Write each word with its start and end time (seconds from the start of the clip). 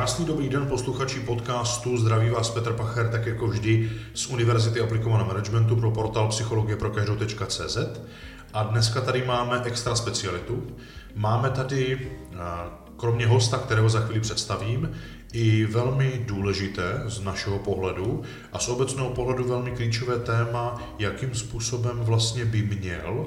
Krásný 0.00 0.24
dobrý 0.24 0.48
den 0.48 0.66
posluchači 0.66 1.20
podcastu. 1.20 1.96
Zdraví 1.96 2.30
vás 2.30 2.50
Petr 2.50 2.72
Pacher, 2.72 3.08
tak 3.08 3.26
jako 3.26 3.46
vždy 3.46 3.90
z 4.14 4.26
Univerzity 4.26 4.80
aplikovaného 4.80 5.28
managementu 5.28 5.76
pro 5.76 5.90
portál 5.90 6.28
psychologie 6.28 6.76
pro 6.76 6.90
každou.cz. 6.90 7.78
A 8.52 8.62
dneska 8.62 9.00
tady 9.00 9.24
máme 9.26 9.62
extra 9.64 9.94
specialitu. 9.94 10.66
Máme 11.14 11.50
tady, 11.50 12.10
kromě 12.96 13.26
hosta, 13.26 13.58
kterého 13.58 13.88
za 13.88 14.00
chvíli 14.00 14.20
představím, 14.20 14.90
i 15.32 15.64
velmi 15.64 16.24
důležité 16.26 17.02
z 17.06 17.20
našeho 17.20 17.58
pohledu 17.58 18.22
a 18.52 18.58
z 18.58 18.68
obecného 18.68 19.10
pohledu 19.10 19.48
velmi 19.48 19.70
klíčové 19.70 20.18
téma, 20.18 20.82
jakým 20.98 21.34
způsobem 21.34 21.98
vlastně 21.98 22.44
by 22.44 22.62
měl 22.62 23.26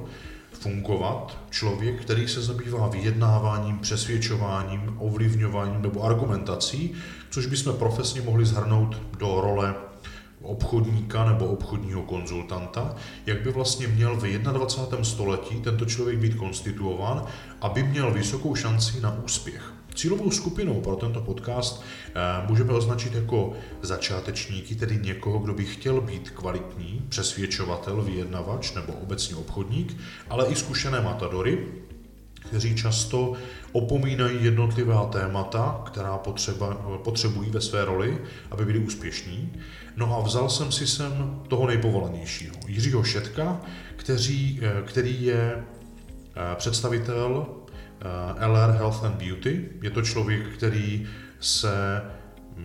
fungovat 0.64 1.38
člověk, 1.50 2.02
který 2.02 2.27
se 2.27 2.41
zabývá 2.41 2.88
vyjednáváním, 2.88 3.80
přesvědčováním, 3.80 4.95
ovlivňováním 4.98 5.81
nebo 5.81 6.04
argumentací, 6.04 6.94
což 7.30 7.45
bychom 7.45 7.73
profesně 7.73 8.21
mohli 8.21 8.45
zhrnout 8.45 9.02
do 9.18 9.41
role 9.41 9.76
obchodníka 10.41 11.26
nebo 11.26 11.45
obchodního 11.45 12.02
konzultanta, 12.02 12.95
jak 13.26 13.41
by 13.41 13.52
vlastně 13.52 13.88
měl 13.88 14.16
v 14.16 14.38
21. 14.38 15.04
století 15.04 15.55
tento 15.62 15.85
člověk 15.85 16.18
být 16.18 16.35
konstituován, 16.35 17.26
aby 17.62 17.84
měl 17.84 18.12
vysokou 18.12 18.55
šanci 18.55 19.02
na 19.02 19.23
úspěch. 19.23 19.73
Cílovou 19.94 20.32
skupinou 20.32 20.82
pro 20.82 20.96
tento 20.96 21.22
podcast 21.22 21.84
eh, 21.84 22.12
můžeme 22.48 22.74
označit 22.74 23.14
jako 23.14 23.54
začátečníky, 23.82 24.76
tedy 24.76 25.00
někoho, 25.04 25.40
kdo 25.40 25.54
by 25.54 25.66
chtěl 25.66 26.02
být 26.02 26.30
kvalitní 26.30 27.06
přesvědčovatel, 27.10 28.02
vyjednavač 28.02 28.74
nebo 28.74 28.94
obecně 28.94 29.36
obchodník, 29.36 29.98
ale 30.30 30.48
i 30.48 30.56
zkušené 30.56 31.02
matadory, 31.02 31.68
kteří 32.48 32.76
často 32.76 33.34
opomínají 33.72 34.44
jednotlivá 34.44 35.05
témata, 35.05 35.82
která 35.85 36.18
potřeba, 36.18 36.74
potřebují 37.04 37.50
ve 37.52 37.62
své 37.62 37.85
roli, 37.85 38.22
aby 38.52 38.66
byli 38.66 38.80
úspěšní. 38.80 39.54
No 39.96 40.18
a 40.18 40.22
vzal 40.22 40.50
jsem 40.50 40.72
si 40.72 40.88
sem 40.88 41.41
toho 41.48 41.68
nejpovolanějšího, 41.68 42.55
Jiřího 42.68 43.04
Šetka, 43.04 43.62
který, 43.96 44.60
eh, 44.63 44.82
který 44.85 45.24
je 45.24 45.63
eh, 46.35 46.55
představitel 46.55 47.46
LR 48.38 48.72
Health 48.72 49.04
and 49.04 49.16
Beauty. 49.16 49.70
Je 49.82 49.90
to 49.90 50.02
člověk, 50.02 50.48
který 50.48 51.08
se 51.40 52.02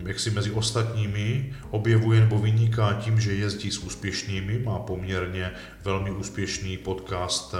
jak 0.05 0.19
si 0.19 0.31
mezi 0.31 0.51
ostatními 0.51 1.53
objevuje 1.69 2.19
nebo 2.19 2.37
vyniká 2.37 2.93
tím, 2.93 3.19
že 3.19 3.33
jezdí 3.33 3.71
s 3.71 3.77
úspěšnými, 3.77 4.59
má 4.59 4.79
poměrně 4.79 5.51
velmi 5.83 6.11
úspěšný 6.11 6.77
podcast 6.77 7.53
eh, 7.53 7.57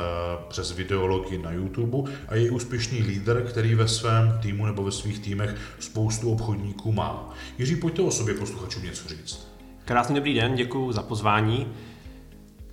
přes 0.49 0.71
videologii 0.71 1.37
na 1.37 1.51
YouTube 1.51 2.11
a 2.27 2.35
je 2.35 2.51
úspěšný 2.51 3.01
líder, 3.03 3.43
který 3.49 3.75
ve 3.75 3.87
svém 3.87 4.39
týmu 4.41 4.65
nebo 4.65 4.83
ve 4.83 4.91
svých 4.91 5.19
týmech 5.19 5.55
spoustu 5.79 6.31
obchodníků 6.31 6.91
má. 6.91 7.33
Jiří, 7.57 7.75
pojďte 7.75 8.01
o 8.01 8.11
sobě 8.11 8.33
posluchačům 8.33 8.83
něco 8.83 9.09
říct. 9.09 9.47
Krásný 9.85 10.15
dobrý 10.15 10.33
den, 10.33 10.55
děkuji 10.55 10.91
za 10.91 11.01
pozvání. 11.01 11.67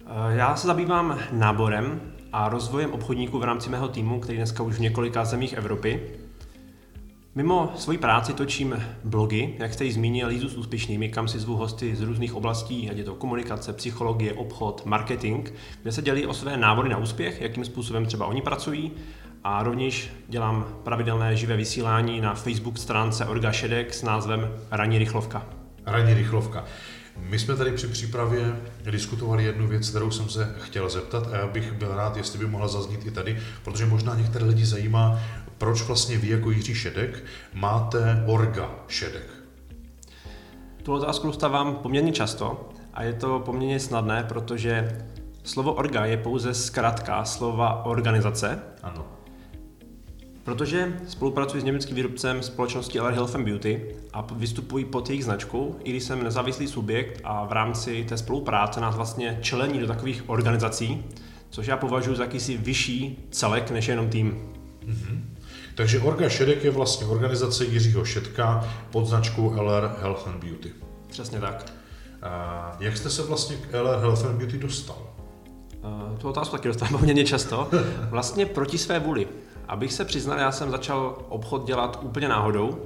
Eh, 0.07 0.37
já 0.37 0.57
se 0.57 0.67
zabývám 0.67 1.19
náborem 1.33 2.01
a 2.33 2.49
rozvojem 2.49 2.93
obchodníků 2.93 3.39
v 3.39 3.45
rámci 3.45 3.71
mého 3.71 3.89
týmu, 3.89 4.21
který 4.21 4.39
dneska 4.39 4.63
už 4.63 4.75
v 4.75 4.81
několika 4.81 5.25
zemích 5.25 5.53
Evropy. 5.53 6.01
Mimo 7.35 7.73
svoji 7.77 7.99
práci 7.99 8.33
točím 8.33 8.85
blogy, 9.05 9.55
jak 9.59 9.75
jste 9.75 9.85
ji 9.85 9.93
zmínil, 9.93 10.29
Lízu 10.29 10.49
s 10.49 10.57
úspěšnými, 10.57 11.09
kam 11.09 11.29
si 11.29 11.39
zvu 11.39 11.57
hosty 11.57 11.97
z 11.97 12.01
různých 12.01 12.35
oblastí, 12.35 12.91
ať 12.91 12.97
je 12.97 13.05
to 13.05 13.15
komunikace, 13.15 13.73
psychologie, 13.73 14.33
obchod, 14.33 14.83
marketing, 14.85 15.49
kde 15.83 15.93
se 15.93 16.03
dělí 16.03 16.27
o 16.27 16.35
své 16.35 16.57
návody 16.57 16.89
na 16.89 16.99
úspěch, 16.99 17.41
jakým 17.41 17.65
způsobem 17.65 18.07
třeba 18.07 18.27
oni 18.27 18.43
pracují 18.43 18.93
a 19.45 19.63
rovněž 19.63 20.13
dělám 20.29 20.67
pravidelné 20.83 21.37
živé 21.37 21.57
vysílání 21.57 22.21
na 22.21 22.35
Facebook 22.35 22.79
stránce 22.79 23.27
Orga 23.27 23.53
Šedek 23.53 23.95
s 23.95 24.03
názvem 24.03 24.49
Ranní 24.71 24.99
rychlovka. 24.99 25.47
Ranní 25.87 26.15
rychlovka. 26.15 26.65
My 27.19 27.39
jsme 27.39 27.57
tady 27.57 27.73
při 27.73 27.87
přípravě 27.87 28.57
diskutovali 28.91 29.45
jednu 29.45 29.69
věc, 29.69 29.91
kterou 29.91 30.11
jsem 30.11 30.29
se 30.29 30.55
chtěl 30.61 30.89
zeptat 30.89 31.27
a 31.33 31.37
já 31.37 31.47
bych 31.47 31.73
byl 31.73 31.95
rád, 31.95 32.17
jestli 32.17 32.39
by 32.39 32.47
mohla 32.47 32.69
zaznít 32.69 33.07
i 33.07 33.11
tady, 33.11 33.39
protože 33.65 33.87
možná 33.87 34.15
některé 34.15 34.45
lidi 34.45 34.67
zajímá, 34.67 35.21
proč 35.59 35.83
vlastně 35.83 36.19
vy 36.19 36.29
jako 36.29 36.51
Jiří 36.51 36.75
Šedek 36.75 37.25
máte 37.55 38.25
orga 38.27 38.71
Šedek. 38.89 39.31
Tu 40.83 40.93
otázku 40.93 41.27
dostávám 41.27 41.75
poměrně 41.75 42.13
často 42.13 42.69
a 42.95 43.03
je 43.03 43.13
to 43.13 43.41
poměrně 43.41 43.81
snadné, 43.81 44.25
protože 44.29 45.05
slovo 45.45 45.73
orga 45.73 46.05
je 46.05 46.17
pouze 46.17 46.55
zkrátka 46.55 47.25
slova 47.25 47.85
organizace. 47.85 48.63
Ano. 48.83 49.07
Protože 50.47 50.93
spolupracuji 51.09 51.61
s 51.61 51.65
německým 51.65 51.97
výrobcem 51.97 52.43
společnosti 52.43 53.01
LR 53.01 53.13
Health 53.13 53.35
and 53.35 53.45
Beauty 53.45 53.97
a 54.13 54.27
vystupuji 54.33 54.85
pod 54.85 55.11
jejich 55.11 55.25
značkou, 55.25 55.77
i 55.85 55.91
když 55.91 56.03
jsem 56.03 56.25
nezávislý 56.25 56.69
subjekt 56.69 57.21
a 57.25 57.45
v 57.45 57.53
rámci 57.53 58.05
té 58.09 58.19
spolupráce 58.19 58.81
nás 58.81 58.97
vlastně 58.97 59.39
čelení 59.43 59.79
do 59.79 59.87
takových 59.87 60.29
organizací, 60.29 61.05
což 61.51 61.67
já 61.67 61.77
považuji 61.77 62.17
za 62.17 62.23
jakýsi 62.23 62.57
vyšší 62.57 63.29
celek 63.31 63.71
než 63.71 63.89
jenom 63.89 64.09
tým. 64.09 64.53
Mm-hmm. 64.87 65.21
Takže 65.75 66.01
Orga 66.01 66.29
Šedek 66.29 66.65
je 66.65 66.71
vlastně 66.71 67.07
organizace 67.07 67.65
Jiřího 67.65 68.05
Šedka 68.05 68.69
pod 68.91 69.07
značkou 69.07 69.51
LR 69.51 69.91
Health 70.01 70.29
and 70.29 70.45
Beauty. 70.45 70.73
Přesně 71.09 71.41
tak. 71.41 71.73
A 72.23 72.77
jak 72.81 72.97
jste 72.97 73.11
se 73.11 73.23
vlastně 73.23 73.57
k 73.57 73.83
LR 73.83 73.99
Health 73.99 74.25
and 74.25 74.39
Beauty 74.39 74.59
dostal? 74.59 74.99
Uh, 75.83 76.19
tu 76.19 76.29
otázku 76.29 76.57
taky 76.57 76.69
dostávám 76.69 76.99
poměrně 76.99 77.25
často. 77.25 77.69
Vlastně 78.11 78.47
proti 78.47 78.79
své 78.79 78.99
vůli. 78.99 79.29
Abych 79.69 79.93
se 79.93 80.05
přiznal, 80.05 80.39
já 80.39 80.53
jsem 80.53 80.71
začal 80.71 81.19
obchod 81.29 81.67
dělat 81.67 81.99
úplně 82.03 82.29
náhodou. 82.29 82.79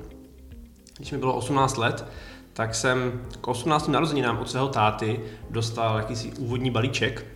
Když 0.96 1.12
mi 1.12 1.18
bylo 1.18 1.34
18 1.34 1.76
let, 1.76 2.04
tak 2.52 2.74
jsem 2.74 3.20
k 3.40 3.48
18. 3.48 3.88
narozeninám 3.88 4.38
od 4.38 4.50
svého 4.50 4.68
táty 4.68 5.20
dostal 5.50 5.96
jakýsi 5.96 6.32
úvodní 6.32 6.70
balíček, 6.70 7.26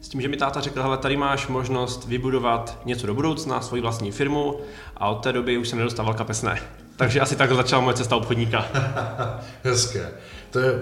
s 0.00 0.08
tím, 0.08 0.20
že 0.20 0.28
mi 0.28 0.36
táta 0.36 0.60
řekl, 0.60 0.82
hele, 0.82 0.98
tady 0.98 1.16
máš 1.16 1.46
možnost 1.46 2.06
vybudovat 2.06 2.78
něco 2.84 3.06
do 3.06 3.14
budoucna, 3.14 3.60
svoji 3.60 3.82
vlastní 3.82 4.12
firmu 4.12 4.60
a 4.96 5.08
od 5.08 5.22
té 5.22 5.32
doby 5.32 5.58
už 5.58 5.68
jsem 5.68 5.78
nedostával 5.78 6.14
kapesné. 6.14 6.60
Takže 6.96 7.20
asi 7.20 7.36
tak 7.36 7.52
začala 7.52 7.82
moje 7.82 7.96
cesta 7.96 8.16
obchodníka. 8.16 8.66
Hezké. 9.64 10.10
To 10.50 10.58
je 10.58 10.72
uh, 10.72 10.80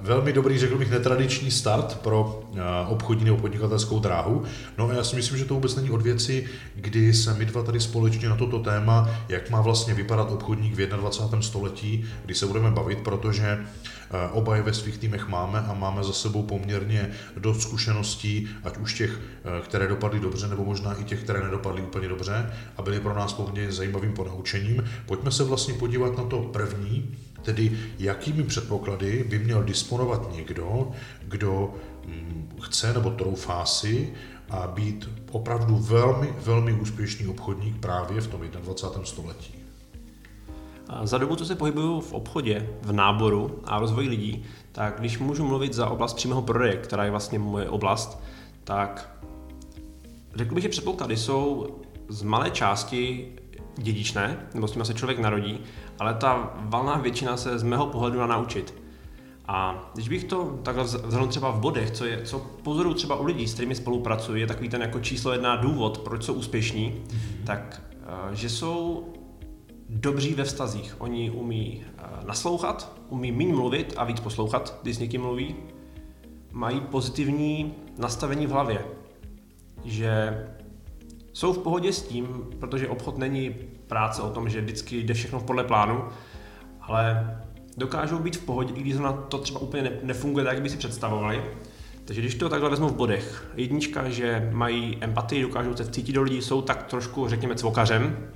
velmi 0.00 0.32
dobrý, 0.32 0.58
řekl 0.58 0.78
bych, 0.78 0.90
netradiční 0.90 1.50
start 1.50 1.98
pro 2.02 2.42
uh, 2.50 2.58
obchodní 2.88 3.24
nebo 3.24 3.36
podnikatelskou 3.36 3.98
dráhu. 3.98 4.42
No 4.78 4.88
a 4.88 4.92
já 4.92 5.04
si 5.04 5.16
myslím, 5.16 5.38
že 5.38 5.44
to 5.44 5.54
vůbec 5.54 5.76
není 5.76 5.90
od 5.90 6.02
věci, 6.02 6.46
kdy 6.74 7.14
se 7.14 7.34
my 7.34 7.44
dva 7.44 7.62
tady 7.62 7.80
společně 7.80 8.28
na 8.28 8.36
toto 8.36 8.58
téma, 8.58 9.10
jak 9.28 9.50
má 9.50 9.60
vlastně 9.60 9.94
vypadat 9.94 10.30
obchodník 10.30 10.74
v 10.74 10.86
21. 10.86 11.42
století, 11.42 12.04
kdy 12.24 12.34
se 12.34 12.46
budeme 12.46 12.70
bavit, 12.70 12.98
protože 12.98 13.58
uh, 13.58 14.38
oba 14.38 14.56
je 14.56 14.62
ve 14.62 14.74
svých 14.74 14.98
týmech 14.98 15.28
máme 15.28 15.60
a 15.60 15.74
máme 15.74 16.04
za 16.04 16.12
sebou 16.12 16.42
poměrně 16.42 17.10
dost 17.36 17.62
zkušeností, 17.62 18.48
ať 18.64 18.76
už 18.76 18.94
těch, 18.94 19.20
které 19.60 19.88
dopadly 19.88 20.20
dobře, 20.20 20.48
nebo 20.48 20.64
možná 20.64 20.94
i 20.94 21.04
těch, 21.04 21.22
které 21.22 21.44
nedopadly 21.44 21.82
úplně 21.82 22.08
dobře 22.08 22.52
a 22.76 22.82
byly 22.82 23.00
pro 23.00 23.14
nás 23.14 23.32
poměrně 23.32 23.72
zajímavým 23.72 24.12
ponaučením. 24.12 24.84
Pojďme 25.06 25.30
se 25.30 25.44
vlastně 25.44 25.74
podívat 25.74 26.18
na 26.18 26.24
to 26.24 26.38
první, 26.38 27.16
Tedy 27.42 27.78
jakými 27.98 28.42
předpoklady 28.42 29.24
by 29.28 29.38
měl 29.38 29.62
disponovat 29.62 30.32
někdo, 30.32 30.90
kdo 31.22 31.74
mm, 32.06 32.58
chce 32.62 32.92
nebo 32.92 33.10
troufá 33.10 33.64
si 33.64 34.12
a 34.50 34.66
být 34.66 35.08
opravdu 35.30 35.76
velmi, 35.76 36.34
velmi 36.38 36.72
úspěšný 36.72 37.26
obchodník 37.26 37.76
právě 37.80 38.20
v 38.20 38.26
tom 38.26 38.40
21. 38.40 39.04
století. 39.04 39.54
Za 41.02 41.18
dobu, 41.18 41.36
co 41.36 41.44
se 41.44 41.54
pohybuju 41.54 42.00
v 42.00 42.12
obchodě, 42.12 42.68
v 42.82 42.92
náboru 42.92 43.60
a 43.64 43.78
rozvoji 43.78 44.08
lidí, 44.08 44.44
tak 44.72 44.98
když 44.98 45.18
můžu 45.18 45.44
mluvit 45.44 45.74
za 45.74 45.88
oblast 45.88 46.14
přímého 46.14 46.42
prodeje, 46.42 46.76
která 46.76 47.04
je 47.04 47.10
vlastně 47.10 47.38
moje 47.38 47.68
oblast, 47.68 48.22
tak 48.64 49.18
řekl 50.34 50.54
bych, 50.54 50.62
že 50.62 50.68
předpoklady 50.68 51.16
jsou 51.16 51.66
z 52.08 52.22
malé 52.22 52.50
části 52.50 53.32
dědičné, 53.78 54.46
nebo 54.54 54.68
s 54.68 54.72
tím 54.72 54.84
se 54.84 54.94
člověk 54.94 55.18
narodí, 55.18 55.60
ale 55.98 56.14
ta 56.14 56.54
valná 56.56 56.98
většina 56.98 57.36
se 57.36 57.58
z 57.58 57.62
mého 57.62 57.86
pohledu 57.86 58.18
na 58.18 58.26
naučit. 58.26 58.74
A 59.48 59.90
když 59.94 60.08
bych 60.08 60.24
to 60.24 60.58
takhle 60.62 60.84
vzal 60.84 61.26
třeba 61.26 61.50
v 61.50 61.60
bodech, 61.60 61.90
co, 61.90 62.04
je, 62.04 62.22
co 62.22 62.38
pozoruju 62.38 62.94
třeba 62.94 63.16
u 63.16 63.24
lidí, 63.24 63.48
s 63.48 63.54
kterými 63.54 63.74
spolupracuji, 63.74 64.40
je 64.40 64.46
takový 64.46 64.68
ten 64.68 64.82
jako 64.82 65.00
číslo 65.00 65.32
jedna 65.32 65.56
důvod, 65.56 65.98
proč 65.98 66.24
jsou 66.24 66.34
úspěšní, 66.34 66.92
mm-hmm. 66.92 67.44
tak 67.46 67.82
eh, 67.92 68.36
že 68.36 68.48
jsou 68.48 69.08
dobří 69.88 70.34
ve 70.34 70.44
vztazích. 70.44 70.94
Oni 70.98 71.30
umí 71.30 71.84
eh, 71.84 72.02
naslouchat, 72.26 72.92
umí 73.08 73.32
méně 73.32 73.54
mluvit 73.54 73.94
a 73.96 74.04
víc 74.04 74.20
poslouchat, 74.20 74.78
když 74.82 74.96
s 74.96 74.98
někým 74.98 75.20
mluví. 75.20 75.56
Mají 76.52 76.80
pozitivní 76.80 77.74
nastavení 77.98 78.46
v 78.46 78.50
hlavě, 78.50 78.84
že 79.84 80.44
jsou 81.38 81.52
v 81.52 81.58
pohodě 81.58 81.92
s 81.92 82.02
tím, 82.02 82.46
protože 82.60 82.88
obchod 82.88 83.18
není 83.18 83.54
práce 83.86 84.22
o 84.22 84.30
tom, 84.30 84.48
že 84.48 84.60
vždycky 84.60 84.96
jde 84.98 85.14
všechno 85.14 85.40
podle 85.40 85.64
plánu, 85.64 86.04
ale 86.80 87.36
dokážou 87.76 88.18
být 88.18 88.36
v 88.36 88.44
pohodě, 88.44 88.74
i 88.74 88.80
když 88.80 88.94
na 88.94 89.12
to 89.12 89.38
třeba 89.38 89.60
úplně 89.60 89.98
nefunguje 90.02 90.44
tak, 90.44 90.54
jak 90.54 90.62
by 90.62 90.70
si 90.70 90.76
představovali. 90.76 91.42
Takže 92.04 92.20
když 92.20 92.34
to 92.34 92.48
takhle 92.48 92.70
vezmu 92.70 92.88
v 92.88 92.96
bodech, 92.96 93.50
jednička, 93.56 94.08
že 94.08 94.50
mají 94.52 94.98
empatii, 95.00 95.42
dokážou 95.42 95.76
se 95.76 95.84
vcítit 95.84 96.14
do 96.14 96.22
lidí, 96.22 96.42
jsou 96.42 96.62
tak 96.62 96.82
trošku, 96.82 97.28
řekněme, 97.28 97.54
cvokařem. 97.54 98.28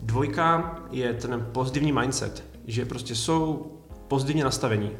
Dvojka 0.00 0.78
je 0.90 1.14
ten 1.14 1.48
pozitivní 1.52 1.92
mindset, 1.92 2.44
že 2.66 2.84
prostě 2.84 3.14
jsou 3.14 3.72
pozitivně 4.08 4.44
nastavení. 4.44 4.90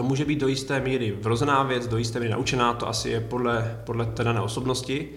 To 0.00 0.04
může 0.04 0.24
být 0.24 0.38
do 0.38 0.48
jisté 0.48 0.80
míry 0.80 1.12
vrozená 1.20 1.62
věc, 1.62 1.86
do 1.86 1.96
jisté 1.98 2.20
míry 2.20 2.32
naučená, 2.32 2.74
to 2.74 2.88
asi 2.88 3.10
je 3.10 3.20
podle, 3.20 3.80
podle 3.86 4.06
té 4.06 4.24
dané 4.24 4.40
osobnosti. 4.40 5.08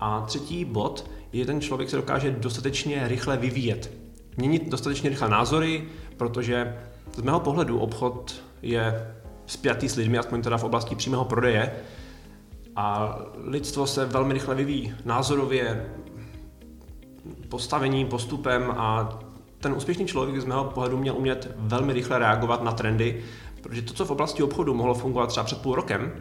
A 0.00 0.20
třetí 0.20 0.64
bod 0.64 1.10
je, 1.32 1.46
ten 1.46 1.60
člověk 1.60 1.90
se 1.90 1.96
dokáže 1.96 2.30
dostatečně 2.30 3.08
rychle 3.08 3.36
vyvíjet. 3.36 3.92
Měnit 4.36 4.70
dostatečně 4.70 5.10
rychle 5.10 5.28
názory, 5.28 5.84
protože 6.16 6.76
z 7.16 7.22
mého 7.22 7.40
pohledu 7.40 7.78
obchod 7.78 8.42
je 8.62 9.14
spjatý 9.46 9.88
s 9.88 9.96
lidmi, 9.96 10.18
aspoň 10.18 10.42
teda 10.42 10.58
v 10.58 10.64
oblasti 10.64 10.94
přímého 10.94 11.24
prodeje. 11.24 11.72
A 12.76 13.18
lidstvo 13.44 13.86
se 13.86 14.06
velmi 14.06 14.34
rychle 14.34 14.54
vyvíjí 14.54 14.94
názorově, 15.04 15.86
postavením, 17.48 18.06
postupem 18.06 18.70
a 18.76 19.18
ten 19.60 19.72
úspěšný 19.72 20.06
člověk 20.06 20.40
z 20.40 20.44
mého 20.44 20.64
pohledu 20.64 20.96
měl 20.96 21.16
umět 21.16 21.54
velmi 21.56 21.92
rychle 21.92 22.18
reagovat 22.18 22.62
na 22.62 22.72
trendy, 22.72 23.24
protože 23.68 23.82
to, 23.82 23.94
co 23.94 24.04
v 24.04 24.10
oblasti 24.10 24.42
obchodu 24.42 24.74
mohlo 24.74 24.94
fungovat 24.94 25.26
třeba 25.26 25.44
před 25.44 25.62
půl 25.62 25.74
rokem, 25.74 26.12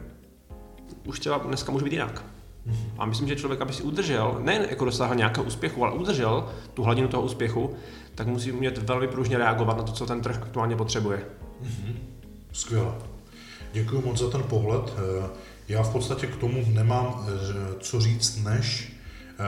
už 1.05 1.19
třeba 1.19 1.37
dneska 1.37 1.71
může 1.71 1.85
být 1.85 1.93
jinak. 1.93 2.25
A 2.97 3.05
myslím, 3.05 3.27
že 3.27 3.35
člověk, 3.35 3.61
aby 3.61 3.73
si 3.73 3.83
udržel, 3.83 4.37
nejen 4.39 4.67
jako 4.69 4.85
dosáhl 4.85 5.15
nějakého 5.15 5.45
úspěchu, 5.45 5.83
ale 5.83 5.93
udržel 5.93 6.49
tu 6.73 6.83
hladinu 6.83 7.07
toho 7.07 7.23
úspěchu, 7.23 7.75
tak 8.15 8.27
musí 8.27 8.51
umět 8.51 8.77
velmi 8.77 9.07
pružně 9.07 9.37
reagovat 9.37 9.77
na 9.77 9.83
to, 9.83 9.91
co 9.91 10.05
ten 10.05 10.21
trh 10.21 10.39
aktuálně 10.41 10.75
potřebuje. 10.75 11.25
Skvěle. 12.51 12.91
Děkuji 13.73 14.01
moc 14.05 14.17
za 14.19 14.29
ten 14.29 14.43
pohled. 14.43 14.93
Eh, 14.97 15.29
já 15.67 15.83
v 15.83 15.91
podstatě 15.91 16.27
k 16.27 16.35
tomu 16.35 16.65
nemám 16.67 17.25
eh, 17.27 17.75
co 17.79 18.01
říct, 18.01 18.43
než 18.43 18.93
eh, 19.39 19.43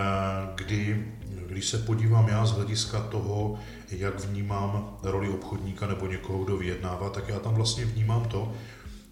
kdy, 0.56 1.12
když 1.48 1.66
se 1.66 1.78
podívám 1.78 2.28
já 2.28 2.46
z 2.46 2.52
hlediska 2.52 3.00
toho, 3.00 3.60
jak 3.92 4.26
vnímám 4.26 4.98
roli 5.04 5.30
obchodníka 5.30 5.88
nebo 5.88 6.08
někoho, 6.08 6.44
kdo 6.44 6.58
vyjednává, 6.58 7.10
tak 7.10 7.30
já 7.30 7.40
tam 7.40 7.56
vlastně 7.56 7.86
vnímám 7.86 8.26
to, 8.26 8.54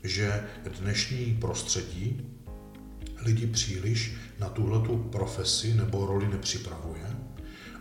že 0.03 0.43
dnešní 0.79 1.37
prostředí 1.41 2.21
lidi 3.21 3.47
příliš 3.47 4.15
na 4.39 4.49
tuhletu 4.49 4.97
profesi 4.97 5.73
nebo 5.73 6.05
roli 6.05 6.27
nepřipravuje. 6.27 7.15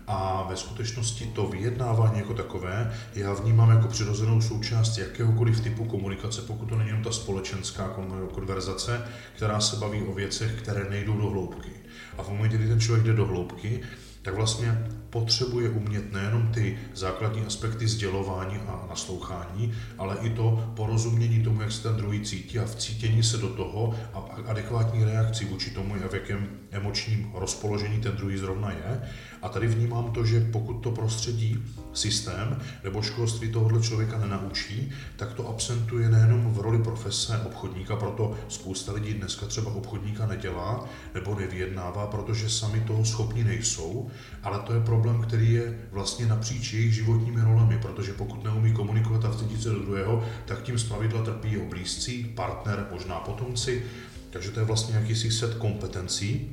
A 0.06 0.46
ve 0.48 0.56
skutečnosti 0.56 1.26
to 1.26 1.46
vyjednávání 1.46 2.18
jako 2.18 2.34
takové 2.34 2.94
já 3.14 3.34
vnímám 3.34 3.70
jako 3.70 3.88
přirozenou 3.88 4.40
součást 4.40 4.98
jakéhokoliv 4.98 5.60
typu 5.60 5.84
komunikace, 5.84 6.42
pokud 6.42 6.66
to 6.66 6.76
není 6.76 6.88
jenom 6.88 7.04
ta 7.04 7.12
společenská 7.12 7.96
konverzace, 8.32 9.08
která 9.36 9.60
se 9.60 9.76
baví 9.76 10.02
o 10.02 10.12
věcech, 10.12 10.62
které 10.62 10.90
nejdou 10.90 11.16
do 11.16 11.26
hloubky. 11.26 11.70
A 12.18 12.22
v 12.22 12.28
momentě, 12.28 12.56
kdy 12.56 12.68
ten 12.68 12.80
člověk 12.80 13.06
jde 13.06 13.12
do 13.12 13.26
hloubky, 13.26 13.80
tak 14.24 14.34
vlastně 14.34 14.78
potřebuje 15.10 15.68
umět 15.68 16.12
nejenom 16.12 16.46
ty 16.46 16.78
základní 16.94 17.42
aspekty 17.42 17.88
sdělování 17.88 18.56
a 18.56 18.86
naslouchání, 18.88 19.74
ale 19.98 20.16
i 20.20 20.30
to 20.30 20.72
porozumění 20.76 21.42
tomu, 21.42 21.62
jak 21.62 21.72
se 21.72 21.82
ten 21.82 21.96
druhý 21.96 22.20
cítí 22.20 22.58
a 22.58 22.64
vcítění 22.64 23.22
se 23.22 23.36
do 23.36 23.48
toho 23.48 23.94
a 24.14 24.24
adekvátní 24.46 25.04
reakci 25.04 25.44
vůči 25.44 25.70
tomu, 25.70 25.94
v 26.10 26.14
jakém 26.14 26.48
emočním 26.70 27.30
rozpoložení 27.34 28.00
ten 28.00 28.16
druhý 28.16 28.38
zrovna 28.38 28.70
je. 28.70 29.02
A 29.42 29.48
tady 29.48 29.66
vnímám 29.66 30.12
to, 30.12 30.24
že 30.24 30.48
pokud 30.52 30.74
to 30.74 30.90
prostředí, 30.90 31.58
systém 31.92 32.60
nebo 32.84 33.02
školství 33.02 33.52
tohohle 33.52 33.82
člověka 33.82 34.18
nenaučí, 34.18 34.92
tak 35.16 35.32
to 35.32 35.48
absentuje 35.48 36.08
nejenom 36.08 36.54
v 36.54 36.60
roli 36.60 36.78
profese 36.78 37.38
obchodníka, 37.46 37.96
proto 37.96 38.34
spousta 38.48 38.92
lidí 38.92 39.14
dneska 39.14 39.46
třeba 39.46 39.74
obchodníka 39.74 40.26
nedělá 40.26 40.88
nebo 41.14 41.34
nevyjednává, 41.34 42.06
protože 42.06 42.50
sami 42.50 42.80
toho 42.80 43.04
schopni 43.04 43.44
nejsou, 43.44 44.10
ale 44.42 44.58
to 44.58 44.74
je 44.74 44.80
problém, 44.80 45.22
který 45.22 45.52
je 45.52 45.78
vlastně 45.92 46.26
napříč 46.26 46.72
jejich 46.72 46.94
životními 46.94 47.40
rolemi, 47.40 47.78
protože 47.78 48.12
pokud 48.12 48.44
neumí 48.44 48.72
komunikovat 48.72 49.24
a 49.24 49.30
vcítit 49.30 49.62
se 49.62 49.70
do 49.70 49.78
druhého, 49.78 50.24
tak 50.44 50.62
tím 50.62 50.78
zpravidla 50.78 51.22
trpí 51.22 51.52
jeho 51.52 51.66
blízcí, 51.66 52.24
partner, 52.24 52.86
možná 52.92 53.14
potomci, 53.14 53.84
takže 54.30 54.50
to 54.50 54.60
je 54.60 54.66
vlastně 54.66 54.96
jakýsi 54.96 55.30
set 55.30 55.54
kompetencí, 55.54 56.50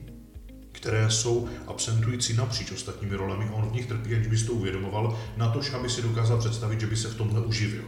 které 0.71 1.09
jsou 1.09 1.49
absentující 1.67 2.33
napříč 2.33 2.71
ostatními 2.71 3.15
rolemi 3.15 3.45
a 3.45 3.53
on 3.53 3.69
v 3.69 3.73
nich 3.73 3.85
trpí, 3.85 4.15
aniž 4.15 4.27
by 4.27 4.37
si 4.37 4.45
to 4.45 4.53
uvědomoval, 4.53 5.19
na 5.37 5.49
to, 5.49 5.61
aby 5.75 5.89
si 5.89 6.01
dokázal 6.01 6.37
představit, 6.37 6.79
že 6.79 6.87
by 6.87 6.97
se 6.97 7.07
v 7.07 7.15
tomhle 7.15 7.41
uživil. 7.41 7.83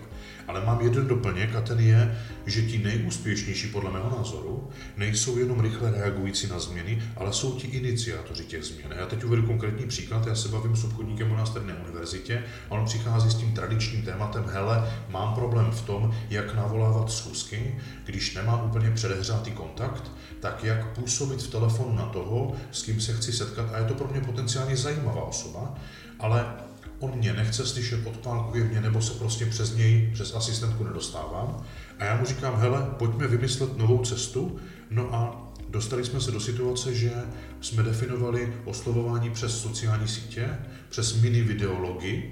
Ale 0.48 0.66
mám 0.66 0.82
jeden 0.82 1.08
doplněk 1.08 1.56
a 1.56 1.62
ten 1.62 1.80
je, 1.80 2.18
že 2.46 2.62
ti 2.62 2.78
nejúspěšnější 2.78 3.68
podle 3.68 3.92
mého 3.92 4.18
názoru 4.18 4.70
nejsou 4.98 5.38
jenom 5.38 5.60
rychle 5.60 5.92
reagující 5.92 6.48
na 6.48 6.60
změny, 6.60 7.04
ale 7.18 7.34
jsou 7.34 7.52
ti 7.56 7.68
iniciátoři 7.68 8.46
těch 8.46 8.64
změn. 8.64 8.94
Já 9.00 9.06
teď 9.06 9.24
uvedu 9.24 9.44
konkrétní 9.44 9.88
příklad, 9.88 10.28
já 10.28 10.36
se 10.36 10.50
bavím 10.50 10.76
s 10.76 10.84
obchodníkem 10.84 11.32
u 11.32 11.36
nás 11.36 11.50
tady 11.50 11.66
na 11.68 11.74
univerzitě 11.84 12.44
a 12.70 12.72
on 12.72 12.86
přichází 12.86 13.32
s 13.32 13.36
tím 13.36 13.52
tradičním 13.52 14.02
tématem, 14.02 14.46
hele, 14.54 14.90
mám 15.10 15.34
problém 15.34 15.72
v 15.72 15.82
tom, 15.82 16.16
jak 16.30 16.56
navolávat 16.56 17.12
schůzky, 17.12 17.76
když 18.06 18.36
nemám 18.36 18.66
úplně 18.66 18.92
předehřátý 18.92 19.52
kontakt, 19.52 20.12
tak 20.40 20.64
jak 20.64 20.94
působit 20.96 21.42
v 21.42 21.52
telefonu 21.52 21.96
na 21.96 22.06
toho, 22.06 22.56
s 22.72 22.84
kým 22.84 23.02
se 23.02 23.14
chci 23.14 23.32
setkat 23.32 23.74
a 23.74 23.78
je 23.78 23.86
to 23.86 23.94
pro 23.94 24.08
mě 24.08 24.22
potenciálně 24.22 24.78
zajímavá 24.78 25.24
osoba, 25.24 25.76
ale 26.20 26.46
on 27.04 27.18
mě 27.18 27.34
nechce 27.34 27.66
slyšet, 27.66 28.08
odpálkuje 28.08 28.64
mě, 28.64 28.82
nebo 28.82 29.02
se 29.02 29.14
prostě 29.14 29.46
přes 29.46 29.76
něj, 29.76 30.10
přes 30.14 30.36
asistentku 30.36 30.84
nedostávám. 30.84 31.64
A 32.00 32.06
já 32.06 32.18
mu 32.18 32.26
říkám, 32.26 32.56
hele, 32.58 32.88
pojďme 32.98 33.28
vymyslet 33.28 33.78
novou 33.78 34.06
cestu. 34.06 34.60
No 34.90 35.14
a 35.14 35.52
dostali 35.70 36.06
jsme 36.06 36.22
se 36.22 36.32
do 36.32 36.40
situace, 36.40 36.96
že 36.96 37.12
jsme 37.62 37.84
definovali 37.84 38.54
oslovování 38.66 39.30
přes 39.30 39.62
sociální 39.62 40.08
sítě, 40.08 40.50
přes 40.90 41.22
mini 41.22 41.42
videology, 41.42 42.32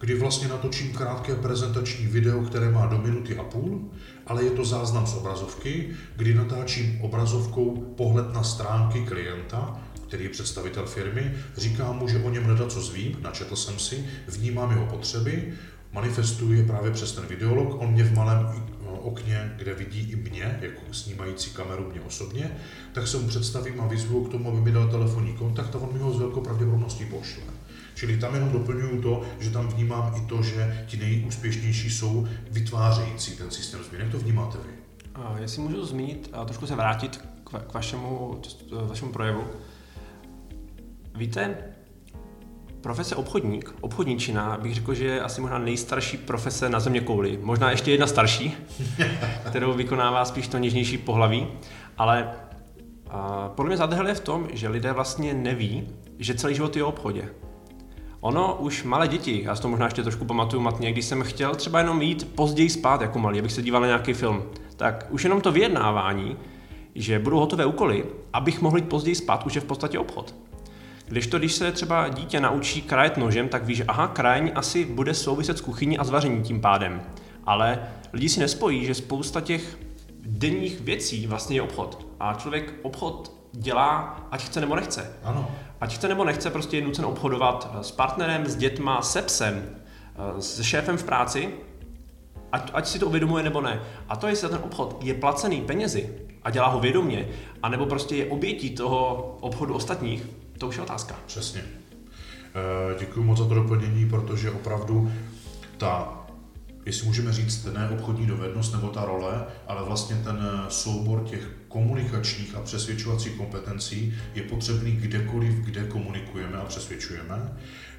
kdy 0.00 0.14
vlastně 0.14 0.48
natočím 0.48 0.92
krátké 0.92 1.34
prezentační 1.34 2.06
video, 2.06 2.40
které 2.42 2.70
má 2.70 2.86
do 2.86 2.98
minuty 2.98 3.36
a 3.36 3.42
půl, 3.42 3.90
ale 4.26 4.44
je 4.44 4.50
to 4.50 4.64
záznam 4.64 5.06
z 5.06 5.14
obrazovky, 5.14 5.90
kdy 6.16 6.34
natáčím 6.34 6.98
obrazovkou 7.00 7.94
pohled 7.96 8.32
na 8.32 8.42
stránky 8.42 9.04
klienta, 9.04 9.80
který 10.12 10.24
je 10.24 10.30
představitel 10.30 10.86
firmy, 10.86 11.34
říkám 11.56 11.98
mu, 11.98 12.08
že 12.08 12.22
o 12.22 12.30
něm 12.30 12.48
nedat 12.48 12.72
co 12.72 12.82
zvím, 12.82 13.16
načetl 13.22 13.56
jsem 13.56 13.78
si, 13.78 14.04
vnímám 14.28 14.70
jeho 14.70 14.86
potřeby, 14.86 15.52
manifestuje 15.92 16.64
právě 16.64 16.90
přes 16.90 17.12
ten 17.12 17.26
videolog, 17.26 17.80
on 17.80 17.92
mě 17.92 18.04
v 18.04 18.14
malém 18.14 18.64
okně, 19.00 19.52
kde 19.56 19.74
vidí 19.74 20.00
i 20.12 20.16
mě, 20.16 20.58
jako 20.60 20.80
snímající 20.92 21.50
kameru 21.50 21.90
mě 21.90 22.00
osobně, 22.00 22.56
tak 22.92 23.08
se 23.08 23.16
mu 23.16 23.28
představím 23.28 23.80
a 23.80 23.86
vyzvu 23.86 24.24
k 24.24 24.30
tomu, 24.30 24.48
aby 24.48 24.60
mi 24.60 24.72
dal 24.72 24.88
telefonní 24.88 25.32
kontakt 25.32 25.74
a 25.74 25.78
on 25.78 25.92
mi 25.92 25.98
ho 25.98 26.12
s 26.12 26.18
velkou 26.18 26.40
pravděpodobností 26.40 27.04
pošle. 27.04 27.42
Čili 27.94 28.16
tam 28.16 28.34
jenom 28.34 28.52
doplňuju 28.52 29.02
to, 29.02 29.22
že 29.40 29.50
tam 29.50 29.68
vnímám 29.68 30.14
i 30.16 30.26
to, 30.28 30.42
že 30.42 30.84
ti 30.86 30.96
nejúspěšnější 30.96 31.90
jsou 31.90 32.28
vytvářející 32.50 33.36
ten 33.36 33.50
systém 33.50 33.80
změn. 33.84 34.02
Jak 34.02 34.10
to 34.10 34.18
vnímáte 34.18 34.58
vy? 34.58 34.72
Jestli 35.42 35.62
můžu 35.62 35.86
zmínit 35.86 36.30
a 36.32 36.44
trošku 36.44 36.66
se 36.66 36.74
vrátit 36.74 37.20
k 37.44 37.74
vašemu, 37.74 38.40
vašemu 38.86 39.12
projevu, 39.12 39.42
Víte, 41.14 41.56
profese 42.80 43.16
obchodník, 43.16 43.74
obchodníčina, 43.80 44.58
bych 44.62 44.74
řekl, 44.74 44.94
že 44.94 45.04
je 45.04 45.20
asi 45.20 45.40
možná 45.40 45.58
nejstarší 45.58 46.16
profese 46.16 46.68
na 46.68 46.80
země 46.80 47.00
kouli. 47.00 47.38
Možná 47.42 47.70
ještě 47.70 47.90
jedna 47.90 48.06
starší, 48.06 48.54
kterou 49.48 49.72
vykonává 49.72 50.24
spíš 50.24 50.48
to 50.48 50.58
něžnější 50.58 50.98
pohlaví, 50.98 51.46
ale 51.98 52.32
a 53.10 53.48
podle 53.48 53.68
mě 53.68 53.76
zadrhel 53.76 54.08
je 54.08 54.14
v 54.14 54.20
tom, 54.20 54.48
že 54.52 54.68
lidé 54.68 54.92
vlastně 54.92 55.34
neví, 55.34 55.88
že 56.18 56.34
celý 56.34 56.54
život 56.54 56.76
je 56.76 56.84
o 56.84 56.88
obchodě. 56.88 57.28
Ono 58.20 58.56
už 58.56 58.82
malé 58.82 59.08
děti, 59.08 59.42
já 59.44 59.56
si 59.56 59.62
to 59.62 59.68
možná 59.68 59.86
ještě 59.86 60.02
trošku 60.02 60.24
pamatuju 60.24 60.62
matně, 60.62 60.92
když 60.92 61.04
jsem 61.04 61.22
chtěl 61.22 61.54
třeba 61.54 61.78
jenom 61.78 62.02
jít 62.02 62.34
později 62.34 62.70
spát 62.70 63.00
jako 63.00 63.18
malý, 63.18 63.38
abych 63.38 63.52
se 63.52 63.62
díval 63.62 63.80
na 63.80 63.86
nějaký 63.86 64.12
film, 64.12 64.42
tak 64.76 65.06
už 65.10 65.24
jenom 65.24 65.40
to 65.40 65.52
vyjednávání, 65.52 66.36
že 66.94 67.18
budou 67.18 67.38
hotové 67.38 67.66
úkoly, 67.66 68.04
abych 68.32 68.60
mohl 68.60 68.76
jít 68.76 68.88
později 68.88 69.14
spát, 69.14 69.46
už 69.46 69.54
je 69.54 69.60
v 69.60 69.64
podstatě 69.64 69.98
obchod. 69.98 70.34
Když 71.12 71.26
to, 71.26 71.38
když 71.38 71.52
se 71.52 71.72
třeba 71.72 72.08
dítě 72.08 72.40
naučí 72.40 72.82
krajet 72.82 73.16
nožem, 73.16 73.48
tak 73.48 73.64
ví, 73.64 73.74
že 73.74 73.84
aha, 73.84 74.08
krajení 74.08 74.52
asi 74.52 74.84
bude 74.84 75.14
souviset 75.14 75.58
s 75.58 75.60
kuchyní 75.60 75.98
a 75.98 76.04
s 76.04 76.10
vařením 76.10 76.42
tím 76.42 76.60
pádem. 76.60 77.02
Ale 77.46 77.88
lidi 78.12 78.28
si 78.28 78.40
nespojí, 78.40 78.84
že 78.84 78.94
spousta 78.94 79.40
těch 79.40 79.78
denních 80.26 80.80
věcí 80.80 81.26
vlastně 81.26 81.56
je 81.56 81.62
obchod. 81.62 82.06
A 82.20 82.34
člověk 82.34 82.74
obchod 82.82 83.32
dělá, 83.52 84.20
ať 84.30 84.42
chce 84.42 84.60
nebo 84.60 84.76
nechce. 84.76 85.16
Ano. 85.24 85.50
Ať 85.80 85.94
chce 85.94 86.08
nebo 86.08 86.24
nechce, 86.24 86.50
prostě 86.50 86.76
je 86.76 86.84
nucen 86.84 87.04
obchodovat 87.04 87.76
s 87.80 87.90
partnerem, 87.90 88.46
s 88.46 88.56
dětma, 88.56 89.02
se 89.02 89.22
psem, 89.22 89.76
s 90.38 90.62
šéfem 90.62 90.96
v 90.96 91.04
práci, 91.04 91.54
ať, 92.52 92.70
ať 92.74 92.86
si 92.86 92.98
to 92.98 93.06
uvědomuje 93.06 93.44
nebo 93.44 93.60
ne. 93.60 93.82
A 94.08 94.16
to, 94.16 94.26
jestli 94.26 94.48
ten 94.48 94.60
obchod 94.62 94.98
je 95.02 95.14
placený 95.14 95.60
penězi 95.60 96.10
a 96.42 96.50
dělá 96.50 96.68
ho 96.68 96.80
vědomě, 96.80 97.28
anebo 97.62 97.86
prostě 97.86 98.16
je 98.16 98.26
obětí 98.26 98.70
toho 98.70 99.36
obchodu 99.40 99.74
ostatních, 99.74 100.26
to 100.62 100.68
už 100.68 100.76
je 100.76 100.82
otázka. 100.82 101.18
Přesně. 101.26 101.64
Eh, 101.64 102.98
Děkuji 102.98 103.22
moc 103.22 103.38
za 103.38 103.48
to 103.48 103.54
doplnění, 103.54 104.08
protože 104.08 104.50
opravdu 104.50 105.12
ta 105.76 106.18
jestli 106.86 107.06
můžeme 107.06 107.32
říct, 107.32 107.64
ne 107.64 107.88
obchodní 107.88 108.26
dovednost 108.26 108.72
nebo 108.72 108.88
ta 108.88 109.04
role, 109.04 109.46
ale 109.66 109.84
vlastně 109.84 110.16
ten 110.16 110.64
soubor 110.68 111.24
těch 111.24 111.50
komunikačních 111.68 112.54
a 112.54 112.60
přesvědčovacích 112.60 113.32
kompetencí 113.32 114.14
je 114.34 114.42
potřebný 114.42 114.92
kdekoliv, 114.92 115.54
kde 115.54 115.84
komunikujeme 115.84 116.58
a 116.58 116.64
přesvědčujeme. 116.64 117.52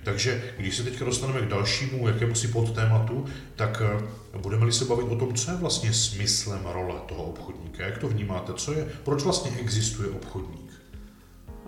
Takže 0.04 0.44
když 0.58 0.76
se 0.78 0.84
teď 0.84 1.00
dostaneme 1.00 1.42
k 1.42 1.50
dalšímu 1.50 2.08
jakému 2.08 2.36
si 2.36 2.48
podtématu, 2.48 3.26
tak 3.56 3.82
eh, 3.86 4.38
budeme-li 4.38 4.72
se 4.72 4.86
bavit 4.86 5.04
o 5.04 5.16
tom, 5.16 5.34
co 5.34 5.52
je 5.52 5.58
vlastně 5.58 5.94
smyslem 5.94 6.66
role 6.66 6.96
toho 7.08 7.24
obchodníka, 7.24 7.86
jak 7.86 7.98
to 7.98 8.08
vnímáte, 8.08 8.54
co 8.54 8.74
je, 8.74 8.88
proč 9.04 9.24
vlastně 9.24 9.52
existuje 9.60 10.10
obchodník? 10.10 10.64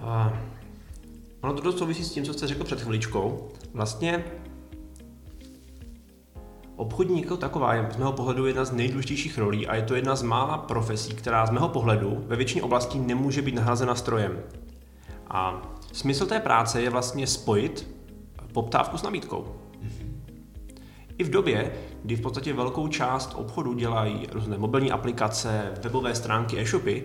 A 0.01 0.41
ono 1.45 1.53
to 1.53 1.61
dost 1.61 1.77
souvisí 1.77 2.03
s 2.03 2.11
tím, 2.11 2.23
co 2.23 2.33
jste 2.33 2.47
řekl 2.47 2.63
před 2.63 2.81
chviličkou. 2.81 3.49
Vlastně 3.73 4.25
Obchodník 6.75 7.23
jako 7.23 7.37
taková 7.37 7.73
je 7.73 7.89
z 7.93 7.97
mého 7.97 8.11
pohledu 8.11 8.45
jedna 8.45 8.65
z 8.65 8.71
nejdůležitějších 8.71 9.37
rolí 9.37 9.67
a 9.67 9.75
je 9.75 9.81
to 9.81 9.95
jedna 9.95 10.15
z 10.15 10.23
mála 10.23 10.57
profesí, 10.57 11.13
která 11.13 11.45
z 11.45 11.51
mého 11.51 11.69
pohledu 11.69 12.23
ve 12.27 12.35
většině 12.35 12.63
oblastí 12.63 12.99
nemůže 12.99 13.41
být 13.41 13.55
nahrazena 13.55 13.95
strojem. 13.95 14.39
A 15.29 15.61
smysl 15.91 16.25
té 16.25 16.39
práce 16.39 16.81
je 16.81 16.89
vlastně 16.89 17.27
spojit 17.27 17.87
poptávku 18.53 18.97
s 18.97 19.03
nabídkou. 19.03 19.55
I 21.17 21.23
v 21.23 21.29
době, 21.29 21.73
kdy 22.03 22.15
v 22.15 22.21
podstatě 22.21 22.53
velkou 22.53 22.87
část 22.87 23.33
obchodu 23.35 23.73
dělají 23.73 24.27
různé 24.31 24.57
mobilní 24.57 24.91
aplikace, 24.91 25.73
webové 25.83 26.15
stránky, 26.15 26.59
e-shopy, 26.59 27.03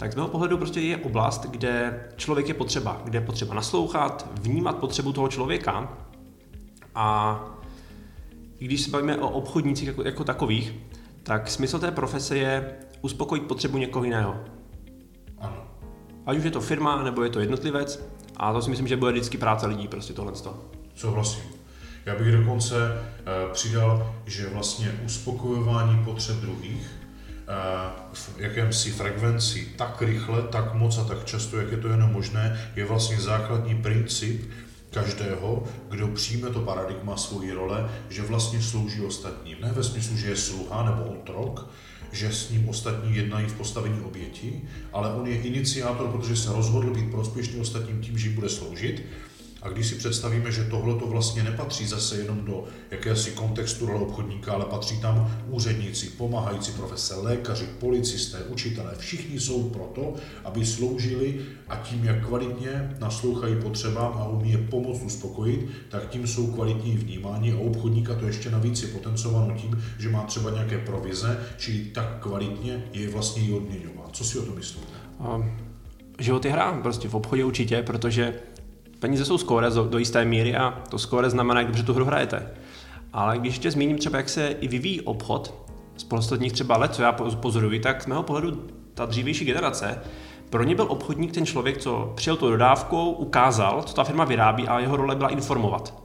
tak 0.00 0.12
z 0.12 0.14
mého 0.14 0.28
pohledu 0.28 0.58
prostě 0.58 0.80
je 0.80 0.96
oblast, 0.96 1.46
kde 1.50 2.04
člověk 2.16 2.48
je 2.48 2.54
potřeba, 2.54 3.00
kde 3.04 3.18
je 3.18 3.26
potřeba 3.26 3.54
naslouchat, 3.54 4.28
vnímat 4.34 4.76
potřebu 4.76 5.12
toho 5.12 5.28
člověka 5.28 5.98
a 6.94 7.40
i 8.58 8.64
když 8.64 8.80
se 8.80 8.90
bavíme 8.90 9.16
o 9.16 9.28
obchodnících 9.28 9.88
jako, 9.88 10.02
jako 10.02 10.24
takových, 10.24 10.74
tak 11.22 11.50
smysl 11.50 11.78
té 11.78 11.90
profese 11.90 12.36
je 12.36 12.74
uspokojit 13.02 13.42
potřebu 13.42 13.78
někoho 13.78 14.04
jiného. 14.04 14.36
Ano. 15.38 15.64
Ať 16.26 16.38
už 16.38 16.44
je 16.44 16.50
to 16.50 16.60
firma, 16.60 17.02
nebo 17.02 17.22
je 17.22 17.30
to 17.30 17.40
jednotlivec, 17.40 18.04
a 18.36 18.52
to 18.52 18.62
si 18.62 18.70
myslím, 18.70 18.88
že 18.88 18.96
bude 18.96 19.12
vždycky 19.12 19.38
práce 19.38 19.66
lidí, 19.66 19.88
prostě 19.88 20.12
tohle. 20.12 20.32
Souhlasím. 20.94 21.42
Já 22.06 22.14
bych 22.18 22.32
dokonce 22.32 22.76
uh, 22.76 23.52
přidal, 23.52 24.14
že 24.26 24.48
vlastně 24.48 25.00
uspokojování 25.04 26.04
potřeb 26.04 26.36
druhých 26.36 26.90
uh, 26.94 26.99
v 28.12 28.38
jakémsi 28.38 28.90
frekvenci 28.90 29.68
tak 29.76 30.02
rychle, 30.02 30.42
tak 30.42 30.74
moc 30.74 30.98
a 30.98 31.04
tak 31.04 31.24
často, 31.24 31.56
jak 31.56 31.72
je 31.72 31.78
to 31.78 31.88
jenom 31.88 32.12
možné, 32.12 32.70
je 32.76 32.84
vlastně 32.84 33.20
základní 33.20 33.74
princip 33.74 34.50
každého, 34.90 35.64
kdo 35.90 36.08
přijme 36.08 36.50
to 36.50 36.60
paradigma 36.60 37.16
svojí 37.16 37.52
role, 37.52 37.90
že 38.08 38.22
vlastně 38.22 38.62
slouží 38.62 39.00
ostatním. 39.00 39.58
Ne 39.60 39.72
ve 39.72 39.82
smyslu, 39.82 40.16
že 40.16 40.28
je 40.28 40.36
sluha 40.36 40.84
nebo 40.84 41.04
otrok, 41.04 41.70
že 42.12 42.32
s 42.32 42.50
ním 42.50 42.68
ostatní 42.68 43.16
jednají 43.16 43.46
v 43.46 43.54
postavení 43.54 44.00
oběti, 44.00 44.62
ale 44.92 45.14
on 45.14 45.26
je 45.26 45.40
iniciátor, 45.40 46.08
protože 46.08 46.36
se 46.36 46.52
rozhodl 46.52 46.94
být 46.94 47.10
prospěšný 47.10 47.60
ostatním 47.60 48.00
tím, 48.00 48.18
že 48.18 48.28
jim 48.28 48.34
bude 48.34 48.48
sloužit 48.48 49.06
a 49.62 49.68
když 49.68 49.86
si 49.86 49.94
představíme, 49.94 50.52
že 50.52 50.64
tohle 50.64 50.94
to 50.94 51.06
vlastně 51.06 51.42
nepatří 51.42 51.86
zase 51.86 52.16
jenom 52.16 52.44
do 52.44 52.64
jakési 52.90 53.30
kontextu 53.30 53.86
role 53.86 54.00
obchodníka, 54.00 54.52
ale 54.52 54.64
patří 54.64 55.00
tam 55.00 55.42
úředníci, 55.46 56.06
pomáhající 56.06 56.72
profese, 56.72 57.14
lékaři, 57.14 57.66
policisté, 57.78 58.38
učitelé, 58.38 58.94
všichni 58.98 59.40
jsou 59.40 59.70
proto, 59.70 60.14
aby 60.44 60.66
sloužili 60.66 61.40
a 61.68 61.76
tím, 61.76 62.04
jak 62.04 62.26
kvalitně 62.26 62.96
naslouchají 63.00 63.56
potřebám 63.62 64.12
a 64.18 64.28
umí 64.28 64.52
je 64.52 64.58
pomoct 64.58 65.02
uspokojit, 65.02 65.70
tak 65.88 66.08
tím 66.08 66.26
jsou 66.26 66.46
kvalitní 66.46 66.96
vnímání 66.96 67.52
a 67.52 67.58
obchodníka 67.58 68.14
to 68.14 68.26
ještě 68.26 68.50
navíc 68.50 68.82
je 68.82 68.88
potencováno 68.88 69.54
tím, 69.54 69.84
že 69.98 70.08
má 70.08 70.22
třeba 70.22 70.50
nějaké 70.50 70.78
provize, 70.78 71.40
čili 71.58 71.78
tak 71.78 72.18
kvalitně 72.20 72.84
je 72.92 73.10
vlastně 73.10 73.42
i 73.42 73.52
odměňovat. 73.52 74.08
Co 74.12 74.24
si 74.24 74.38
o 74.38 74.42
to 74.42 74.52
myslíte? 74.52 74.86
Um, 75.34 75.50
život 76.18 76.44
je 76.44 76.52
hra, 76.52 76.72
prostě 76.82 77.08
v 77.08 77.14
obchodě 77.14 77.44
určitě, 77.44 77.82
protože 77.82 78.34
peníze 79.00 79.24
jsou 79.24 79.38
skóre 79.38 79.70
do 79.70 79.98
jisté 79.98 80.24
míry 80.24 80.56
a 80.56 80.82
to 80.88 80.98
skóre 80.98 81.30
znamená, 81.30 81.60
jak 81.60 81.66
dobře 81.66 81.82
tu 81.82 81.94
hru 81.94 82.04
hrajete. 82.04 82.50
Ale 83.12 83.38
když 83.38 83.54
ještě 83.54 83.70
zmíním 83.70 83.98
třeba, 83.98 84.18
jak 84.18 84.28
se 84.28 84.48
i 84.48 84.68
vyvíjí 84.68 85.00
obchod 85.00 85.54
z 85.96 86.04
posledních 86.04 86.52
třeba 86.52 86.76
let, 86.76 86.94
co 86.94 87.02
já 87.02 87.12
pozoruji, 87.12 87.80
tak 87.80 88.02
z 88.02 88.06
mého 88.06 88.22
pohledu 88.22 88.66
ta 88.94 89.06
dřívější 89.06 89.44
generace, 89.44 90.00
pro 90.50 90.62
ně 90.62 90.74
byl 90.74 90.86
obchodník 90.88 91.32
ten 91.32 91.46
člověk, 91.46 91.78
co 91.78 92.12
přijel 92.16 92.36
tu 92.36 92.50
dodávkou, 92.50 93.10
ukázal, 93.10 93.82
co 93.82 93.94
ta 93.94 94.04
firma 94.04 94.24
vyrábí 94.24 94.68
a 94.68 94.80
jeho 94.80 94.96
role 94.96 95.16
byla 95.16 95.28
informovat. 95.28 96.02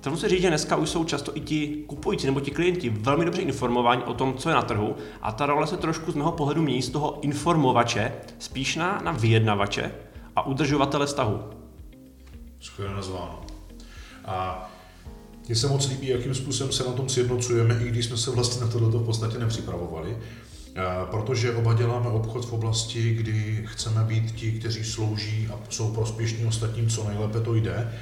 To 0.00 0.10
musím 0.10 0.28
říct, 0.28 0.42
že 0.42 0.48
dneska 0.48 0.76
už 0.76 0.88
jsou 0.88 1.04
často 1.04 1.36
i 1.36 1.40
ti 1.40 1.84
kupující 1.86 2.26
nebo 2.26 2.40
ti 2.40 2.50
klienti 2.50 2.90
velmi 2.90 3.24
dobře 3.24 3.42
informováni 3.42 4.02
o 4.02 4.14
tom, 4.14 4.34
co 4.34 4.48
je 4.48 4.54
na 4.54 4.62
trhu 4.62 4.96
a 5.22 5.32
ta 5.32 5.46
role 5.46 5.66
se 5.66 5.76
trošku 5.76 6.12
z 6.12 6.14
mého 6.14 6.32
pohledu 6.32 6.62
mění 6.62 6.82
z 6.82 6.90
toho 6.90 7.18
informovače 7.20 8.12
spíš 8.38 8.76
na, 8.76 9.00
na 9.04 9.12
vyjednavače 9.12 9.92
a 10.36 10.46
udržovatele 10.46 11.06
vztahu 11.06 11.57
skvěle 12.60 12.94
nazváno. 12.94 13.46
A 14.24 14.70
mně 15.46 15.56
se 15.56 15.68
moc 15.68 15.88
líbí, 15.88 16.08
jakým 16.08 16.34
způsobem 16.34 16.72
se 16.72 16.84
na 16.84 16.92
tom 16.92 17.08
sjednocujeme, 17.08 17.80
i 17.84 17.88
když 17.88 18.06
jsme 18.06 18.16
se 18.16 18.30
vlastně 18.30 18.60
na 18.60 18.72
tohleto 18.72 18.98
v 18.98 19.04
podstatě 19.04 19.38
nepřipravovali, 19.38 20.18
protože 21.10 21.54
oba 21.54 21.74
děláme 21.74 22.08
obchod 22.08 22.44
v 22.44 22.52
oblasti, 22.52 23.14
kdy 23.14 23.64
chceme 23.66 24.04
být 24.04 24.34
ti, 24.34 24.52
kteří 24.52 24.84
slouží 24.84 25.48
a 25.52 25.58
jsou 25.70 25.94
prospěšní 25.94 26.46
ostatním, 26.46 26.88
co 26.88 27.08
nejlépe 27.08 27.40
to 27.40 27.54
jde 27.54 27.92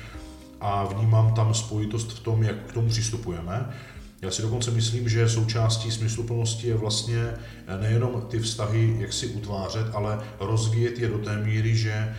a 0.61 0.85
vnímám 0.85 1.35
tam 1.35 1.55
spojitost 1.55 2.13
v 2.13 2.21
tom, 2.21 2.43
jak 2.43 2.57
k 2.67 2.73
tomu 2.73 2.89
přistupujeme. 2.89 3.75
Já 4.27 4.33
si 4.33 4.43
dokonce 4.43 4.71
myslím, 4.71 5.09
že 5.09 5.29
součástí 5.29 5.91
smysluplnosti 5.91 6.69
je 6.69 6.75
vlastně 6.75 7.23
eh, 7.67 7.79
nejenom 7.81 8.27
ty 8.31 8.39
vztahy, 8.39 8.97
jak 8.99 9.13
si 9.13 9.27
utvářet, 9.27 9.87
ale 9.93 10.19
rozvíjet 10.41 10.99
je 10.99 11.09
do 11.09 11.19
té 11.19 11.37
míry, 11.37 11.77
že 11.77 11.93
eh, 11.93 12.15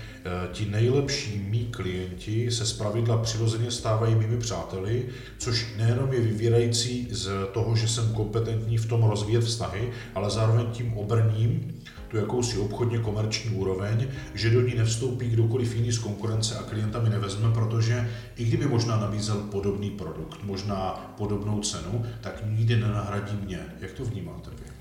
ti 0.52 0.66
nejlepší 0.66 1.38
mý 1.50 1.66
klienti 1.66 2.52
se 2.52 2.66
zpravidla 2.66 3.18
přirozeně 3.18 3.72
stávají 3.72 4.16
mými 4.16 4.38
přáteli, 4.38 5.06
což 5.38 5.68
nejenom 5.78 6.14
je 6.14 6.20
vyvírající 6.20 7.08
z 7.12 7.30
toho, 7.54 7.76
že 7.76 7.88
jsem 7.88 8.14
kompetentní 8.14 8.78
v 8.78 8.86
tom 8.86 9.04
rozvíjet 9.04 9.44
vztahy, 9.44 9.90
ale 10.16 10.30
zároveň 10.30 10.66
tím 10.72 10.94
obrním 10.98 11.82
tu 12.08 12.18
jakousi 12.18 12.58
obchodně 12.58 13.00
komerční 13.00 13.52
úroveň, 13.52 14.08
že 14.34 14.50
do 14.50 14.62
ní 14.62 14.76
nevstoupí 14.76 15.30
kdokoliv 15.30 15.76
jiný 15.76 15.92
z 15.92 16.00
konkurence 16.00 16.58
a 16.58 16.64
klienta 16.64 17.00
mi 17.00 17.10
nevezme, 17.10 17.52
protože 17.52 18.10
i 18.36 18.46
kdyby 18.46 18.66
možná 18.66 18.98
nabízel 18.98 19.38
podobný 19.38 19.90
produkt, 19.90 20.40
možná 20.44 21.14
podobnou 21.18 21.62
cenu, 21.62 22.06
tak 22.22 22.44
nikdy 22.46 22.76
nenahradí 22.76 23.38
mě. 23.46 23.60
Jak 23.80 23.92
to 23.92 24.06
vnímáte 24.06 24.50
vy? 24.50 24.72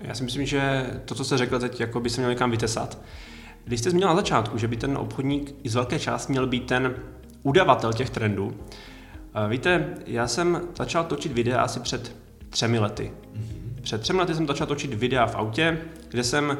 Já 0.00 0.14
si 0.14 0.24
myslím, 0.24 0.46
že 0.46 0.86
to, 1.04 1.14
co 1.14 1.24
jste 1.24 1.38
řekl 1.38 1.58
teď, 1.58 1.80
jako 1.80 2.00
by 2.00 2.10
se 2.10 2.20
měl 2.20 2.30
někam 2.30 2.50
vytesat. 2.50 2.98
Když 3.64 3.80
jste 3.80 3.90
zmínil 3.90 4.08
na 4.08 4.16
začátku, 4.16 4.58
že 4.58 4.68
by 4.68 4.76
ten 4.76 4.96
obchodník 4.96 5.54
i 5.62 5.68
z 5.68 5.74
velké 5.74 5.98
části 5.98 6.32
měl 6.32 6.46
být 6.46 6.66
ten 6.66 6.94
udavatel 7.42 7.92
těch 7.92 8.10
trendů, 8.10 8.54
víte, 9.48 9.94
já 10.06 10.28
jsem 10.28 10.60
začal 10.78 11.04
točit 11.04 11.32
videa 11.32 11.60
asi 11.60 11.80
před 11.80 12.16
třemi 12.50 12.78
lety. 12.78 13.12
Mm-hmm. 13.34 13.55
Před 13.86 14.00
třemi 14.00 14.18
lety 14.18 14.34
jsem 14.34 14.46
začal 14.46 14.66
točit 14.66 14.94
videa 14.94 15.26
v 15.26 15.34
autě, 15.34 15.78
kde 16.08 16.24
jsem 16.24 16.58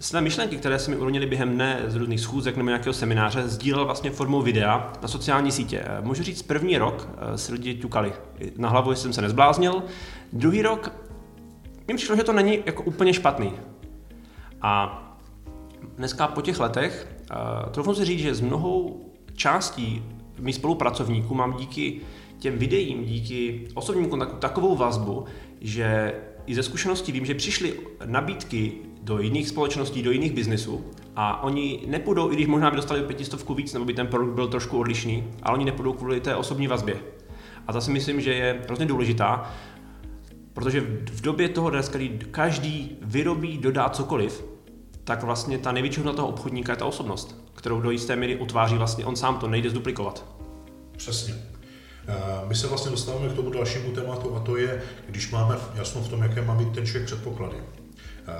své 0.00 0.20
myšlenky, 0.20 0.56
které 0.56 0.78
se 0.78 0.90
mi 0.90 0.96
urodily 0.96 1.26
během 1.26 1.54
dne 1.54 1.82
z 1.86 1.96
různých 1.96 2.20
schůzek 2.20 2.56
nebo 2.56 2.68
nějakého 2.68 2.92
semináře, 2.92 3.48
sdílel 3.48 3.84
vlastně 3.84 4.10
formou 4.10 4.42
videa 4.42 4.92
na 5.02 5.08
sociální 5.08 5.52
sítě. 5.52 5.84
Můžu 6.00 6.22
říct, 6.22 6.42
první 6.42 6.78
rok 6.78 7.08
eh, 7.16 7.38
si 7.38 7.52
lidi 7.52 7.74
ťukali. 7.74 8.12
Na 8.56 8.68
hlavu 8.68 8.94
jsem 8.94 9.12
se 9.12 9.22
nezbláznil. 9.22 9.82
Druhý 10.32 10.62
rok 10.62 10.92
mi 11.88 11.94
přišlo, 11.94 12.16
že 12.16 12.24
to 12.24 12.32
není 12.32 12.58
jako 12.66 12.82
úplně 12.82 13.12
špatný. 13.12 13.52
A 14.62 15.02
dneska 15.96 16.26
po 16.26 16.42
těch 16.42 16.60
letech, 16.60 17.08
uh, 17.30 17.70
trochu 17.70 17.94
si 17.94 18.04
říct, 18.04 18.20
že 18.20 18.34
z 18.34 18.40
mnohou 18.40 19.00
částí 19.34 20.04
mých 20.38 20.54
spolupracovníků 20.54 21.34
mám 21.34 21.56
díky 21.56 22.00
těm 22.38 22.58
videím, 22.58 23.04
díky 23.04 23.68
osobním 23.74 24.08
kontaktu 24.08 24.36
takovou 24.36 24.76
vazbu, 24.76 25.24
že 25.60 26.14
i 26.46 26.54
ze 26.54 26.62
zkušeností 26.62 27.12
vím, 27.12 27.26
že 27.26 27.34
přišly 27.34 27.74
nabídky 28.04 28.72
do 29.02 29.18
jiných 29.18 29.48
společností, 29.48 30.02
do 30.02 30.10
jiných 30.10 30.32
biznesů 30.32 30.84
a 31.16 31.42
oni 31.42 31.82
nepůjdou, 31.86 32.32
i 32.32 32.34
když 32.34 32.46
možná 32.46 32.70
by 32.70 32.76
dostali 32.76 33.02
pětistovku 33.02 33.54
víc, 33.54 33.72
nebo 33.72 33.84
by 33.84 33.94
ten 33.94 34.06
produkt 34.06 34.34
byl 34.34 34.48
trošku 34.48 34.78
odlišný, 34.78 35.24
ale 35.42 35.56
oni 35.56 35.64
nepůjdou 35.64 35.92
kvůli 35.92 36.20
té 36.20 36.36
osobní 36.36 36.66
vazbě. 36.66 36.96
A 37.66 37.72
to 37.72 37.80
si 37.80 37.90
myslím, 37.90 38.20
že 38.20 38.34
je 38.34 38.62
hrozně 38.66 38.86
důležitá, 38.86 39.50
protože 40.52 40.80
v 41.12 41.20
době 41.20 41.48
toho 41.48 41.70
dneska, 41.70 41.98
kdy 41.98 42.18
každý 42.30 42.96
vyrobí, 43.02 43.58
dodá 43.58 43.88
cokoliv, 43.88 44.44
tak 45.04 45.22
vlastně 45.22 45.58
ta 45.58 45.72
největší 45.72 46.00
hodnota 46.00 46.16
toho 46.16 46.28
obchodníka 46.28 46.72
je 46.72 46.76
ta 46.76 46.86
osobnost, 46.86 47.50
kterou 47.54 47.80
do 47.80 47.90
jisté 47.90 48.16
míry 48.16 48.36
utváří 48.36 48.76
vlastně 48.76 49.04
on 49.04 49.16
sám, 49.16 49.38
to 49.38 49.48
nejde 49.48 49.70
zduplikovat. 49.70 50.26
Přesně. 50.96 51.51
Eh, 52.08 52.14
my 52.48 52.54
se 52.54 52.66
vlastně 52.66 52.90
dostáváme 52.90 53.28
k 53.28 53.32
tomu 53.32 53.50
dalšímu 53.50 53.92
tématu 53.92 54.36
a 54.36 54.40
to 54.40 54.56
je, 54.56 54.82
když 55.08 55.30
máme 55.30 55.56
jasno 55.74 56.00
v 56.00 56.08
tom, 56.08 56.22
jaké 56.22 56.42
má 56.42 56.54
být 56.54 56.72
ten 56.72 56.86
člověk 56.86 57.06
předpoklady. 57.06 57.56
Eh, 58.28 58.32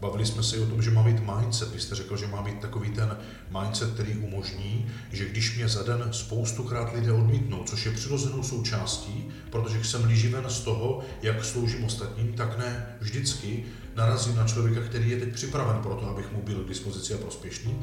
bavili 0.00 0.26
jsme 0.26 0.42
se 0.42 0.56
i 0.56 0.60
o 0.60 0.66
tom, 0.66 0.82
že 0.82 0.90
má 0.90 1.02
být 1.02 1.20
mindset. 1.20 1.74
Vy 1.74 1.80
jste 1.80 1.94
řekl, 1.94 2.16
že 2.16 2.26
má 2.26 2.42
být 2.42 2.60
takový 2.60 2.90
ten 2.90 3.16
mindset, 3.60 3.94
který 3.94 4.16
umožní, 4.16 4.86
že 5.12 5.28
když 5.28 5.56
mě 5.56 5.68
za 5.68 5.82
den 5.82 6.08
spoustukrát 6.12 6.94
lidé 6.94 7.12
odmítnou, 7.12 7.64
což 7.64 7.86
je 7.86 7.92
přirozenou 7.92 8.42
součástí, 8.42 9.28
protože 9.50 9.84
jsem 9.84 10.04
líživen 10.04 10.44
z 10.48 10.60
toho, 10.60 11.00
jak 11.22 11.44
sloužím 11.44 11.84
ostatním, 11.84 12.32
tak 12.32 12.58
ne 12.58 12.86
vždycky 13.00 13.64
narazím 13.96 14.36
na 14.36 14.46
člověka, 14.46 14.80
který 14.80 15.10
je 15.10 15.16
teď 15.16 15.34
připraven 15.34 15.82
pro 15.82 15.94
to, 15.94 16.08
abych 16.08 16.32
mu 16.32 16.42
byl 16.42 16.64
k 16.64 16.68
dispozici 16.68 17.14
a 17.14 17.18
prospěšný. 17.18 17.78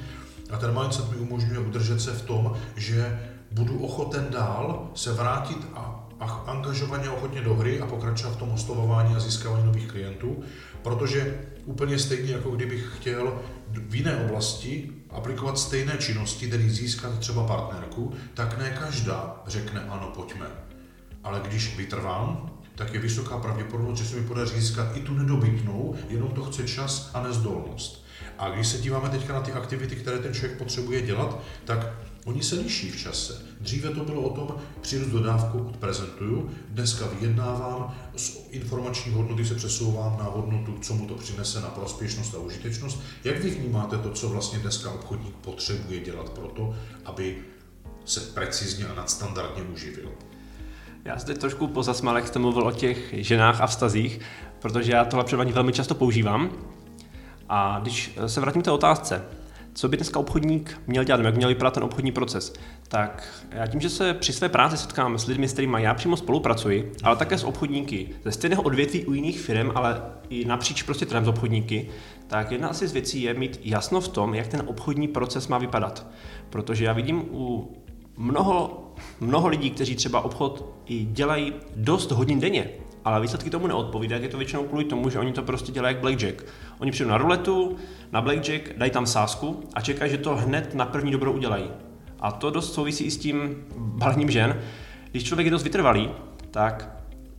A 0.49 0.57
ten 0.57 0.79
mindset 0.79 1.11
mi 1.11 1.17
umožňuje 1.17 1.59
udržet 1.59 2.01
se 2.01 2.11
v 2.11 2.21
tom, 2.21 2.57
že 2.75 3.19
budu 3.55 3.79
ochoten 3.79 4.27
dál 4.29 4.91
se 4.95 5.13
vrátit 5.13 5.67
a 5.73 6.05
a 6.19 6.25
angažovaně 6.25 7.09
ochotně 7.09 7.41
do 7.41 7.55
hry 7.55 7.79
a 7.79 7.85
pokračovat 7.85 8.33
v 8.33 8.37
tom 8.37 8.51
oslovování 8.51 9.15
a 9.15 9.19
získávání 9.19 9.65
nových 9.65 9.87
klientů, 9.87 10.43
protože 10.81 11.41
úplně 11.65 11.99
stejně, 11.99 12.33
jako 12.33 12.51
kdybych 12.51 12.89
chtěl 12.97 13.41
v 13.67 13.95
jiné 13.95 14.25
oblasti 14.25 14.91
aplikovat 15.09 15.59
stejné 15.59 15.97
činnosti, 15.97 16.47
tedy 16.47 16.69
získat 16.69 17.19
třeba 17.19 17.47
partnerku, 17.47 18.13
tak 18.33 18.57
ne 18.57 18.77
každá 18.79 19.43
řekne 19.47 19.81
ano, 19.81 20.11
pojďme. 20.15 20.45
Ale 21.23 21.41
když 21.47 21.77
vytrvám, 21.77 22.51
tak 22.75 22.93
je 22.93 22.99
vysoká 22.99 23.37
pravděpodobnost, 23.37 23.99
že 23.99 24.05
se 24.05 24.15
mi 24.15 24.27
podaří 24.27 24.61
získat 24.61 24.97
i 24.97 24.99
tu 24.99 25.13
nedobytnou, 25.13 25.95
jenom 26.09 26.31
to 26.31 26.43
chce 26.43 26.67
čas 26.67 27.11
a 27.13 27.23
nezdolnost. 27.23 28.05
A 28.37 28.49
když 28.49 28.67
se 28.67 28.77
díváme 28.77 29.09
teďka 29.09 29.33
na 29.33 29.41
ty 29.41 29.51
aktivity, 29.51 29.95
které 29.95 30.17
ten 30.17 30.33
člověk 30.33 30.57
potřebuje 30.57 31.01
dělat, 31.01 31.39
tak 31.65 31.87
Oni 32.25 32.43
se 32.43 32.55
liší 32.55 32.91
v 32.91 32.99
čase. 33.01 33.41
Dříve 33.59 33.89
to 33.89 34.05
bylo 34.05 34.21
o 34.21 34.35
tom, 34.35 34.57
přijdu 34.81 35.09
dodávku, 35.09 35.59
odprezentuju, 35.59 36.49
dneska 36.69 37.05
vyjednávám, 37.07 37.95
z 38.15 38.47
informační 38.49 39.11
hodnoty 39.13 39.45
se 39.45 39.55
přesouvám 39.55 40.17
na 40.17 40.23
hodnotu, 40.23 40.77
co 40.81 40.93
mu 40.93 41.07
to 41.07 41.15
přinese 41.15 41.61
na 41.61 41.67
prospěšnost 41.67 42.35
a 42.35 42.37
užitečnost. 42.37 42.99
Jak 43.23 43.43
vy 43.43 43.49
vnímáte 43.49 43.97
to, 43.97 44.11
co 44.11 44.29
vlastně 44.29 44.59
dneska 44.59 44.91
obchodník 44.91 45.35
potřebuje 45.35 45.99
dělat 45.99 46.29
pro 46.29 46.47
to, 46.47 46.75
aby 47.05 47.37
se 48.05 48.19
precizně 48.19 48.85
a 48.85 48.95
nadstandardně 48.95 49.63
uživil? 49.63 50.11
Já 51.05 51.19
zde 51.19 51.33
trošku 51.33 51.67
pozasmal, 51.67 52.15
jak 52.15 52.27
jste 52.27 52.39
mluvil 52.39 52.67
o 52.67 52.71
těch 52.71 53.13
ženách 53.17 53.61
a 53.61 53.67
vztazích, 53.67 54.19
protože 54.59 54.91
já 54.91 55.05
tohle 55.05 55.25
předvání 55.25 55.51
velmi 55.51 55.73
často 55.73 55.95
používám. 55.95 56.51
A 57.49 57.79
když 57.81 58.17
se 58.27 58.41
vrátím 58.41 58.61
k 58.61 58.65
té 58.65 58.71
otázce, 58.71 59.25
co 59.75 59.87
by 59.87 59.97
dneska 59.97 60.19
obchodník 60.19 60.81
měl 60.87 61.03
dělat, 61.03 61.21
jak 61.21 61.35
měl 61.35 61.49
vypadat 61.49 61.73
ten 61.73 61.83
obchodní 61.83 62.11
proces, 62.11 62.53
tak 62.87 63.43
já 63.51 63.67
tím, 63.67 63.81
že 63.81 63.89
se 63.89 64.13
při 64.13 64.33
své 64.33 64.49
práci 64.49 64.77
setkám 64.77 65.17
s 65.17 65.27
lidmi, 65.27 65.47
s 65.47 65.53
kterými 65.53 65.83
já 65.83 65.93
přímo 65.93 66.17
spolupracuji, 66.17 66.91
ale 67.03 67.15
také 67.15 67.37
s 67.37 67.43
obchodníky 67.43 68.09
ze 68.23 68.31
stejného 68.31 68.61
odvětví 68.63 69.05
u 69.05 69.13
jiných 69.13 69.39
firm, 69.39 69.71
ale 69.75 70.01
i 70.29 70.45
napříč 70.45 70.83
prostě 70.83 71.05
trhem 71.05 71.25
z 71.25 71.27
obchodníky, 71.27 71.89
tak 72.27 72.51
jedna 72.51 72.67
asi 72.67 72.87
z 72.87 72.93
věcí 72.93 73.21
je 73.21 73.33
mít 73.33 73.59
jasno 73.63 74.01
v 74.01 74.07
tom, 74.07 74.33
jak 74.33 74.47
ten 74.47 74.63
obchodní 74.65 75.07
proces 75.07 75.47
má 75.47 75.57
vypadat. 75.57 76.07
Protože 76.49 76.85
já 76.85 76.93
vidím 76.93 77.25
u 77.31 77.71
mnoho, 78.17 78.85
mnoho 79.19 79.47
lidí, 79.47 79.69
kteří 79.71 79.95
třeba 79.95 80.21
obchod 80.21 80.75
i 80.85 81.05
dělají 81.05 81.53
dost 81.75 82.11
hodin 82.11 82.39
denně, 82.39 82.69
ale 83.05 83.21
výsledky 83.21 83.49
tomu 83.49 83.67
neodpovídají, 83.67 84.23
je 84.23 84.29
to 84.29 84.37
většinou 84.37 84.63
kvůli 84.63 84.83
tomu, 84.83 85.09
že 85.09 85.19
oni 85.19 85.31
to 85.31 85.43
prostě 85.43 85.71
dělají 85.71 85.95
jak 85.95 86.01
blackjack. 86.01 86.45
Oni 86.79 86.91
přijdou 86.91 87.09
na 87.09 87.17
ruletu, 87.17 87.75
na 88.11 88.21
blackjack, 88.21 88.77
dají 88.77 88.91
tam 88.91 89.05
sásku 89.05 89.63
a 89.73 89.81
čekají, 89.81 90.11
že 90.11 90.17
to 90.17 90.35
hned 90.35 90.75
na 90.75 90.85
první 90.85 91.11
dobro 91.11 91.31
udělají. 91.31 91.65
A 92.19 92.31
to 92.31 92.49
dost 92.49 92.73
souvisí 92.73 93.03
i 93.03 93.11
s 93.11 93.17
tím 93.17 93.55
balením 93.75 94.31
žen. 94.31 94.61
Když 95.11 95.23
člověk 95.23 95.45
je 95.45 95.51
dost 95.51 95.63
vytrvalý, 95.63 96.09
tak 96.51 96.89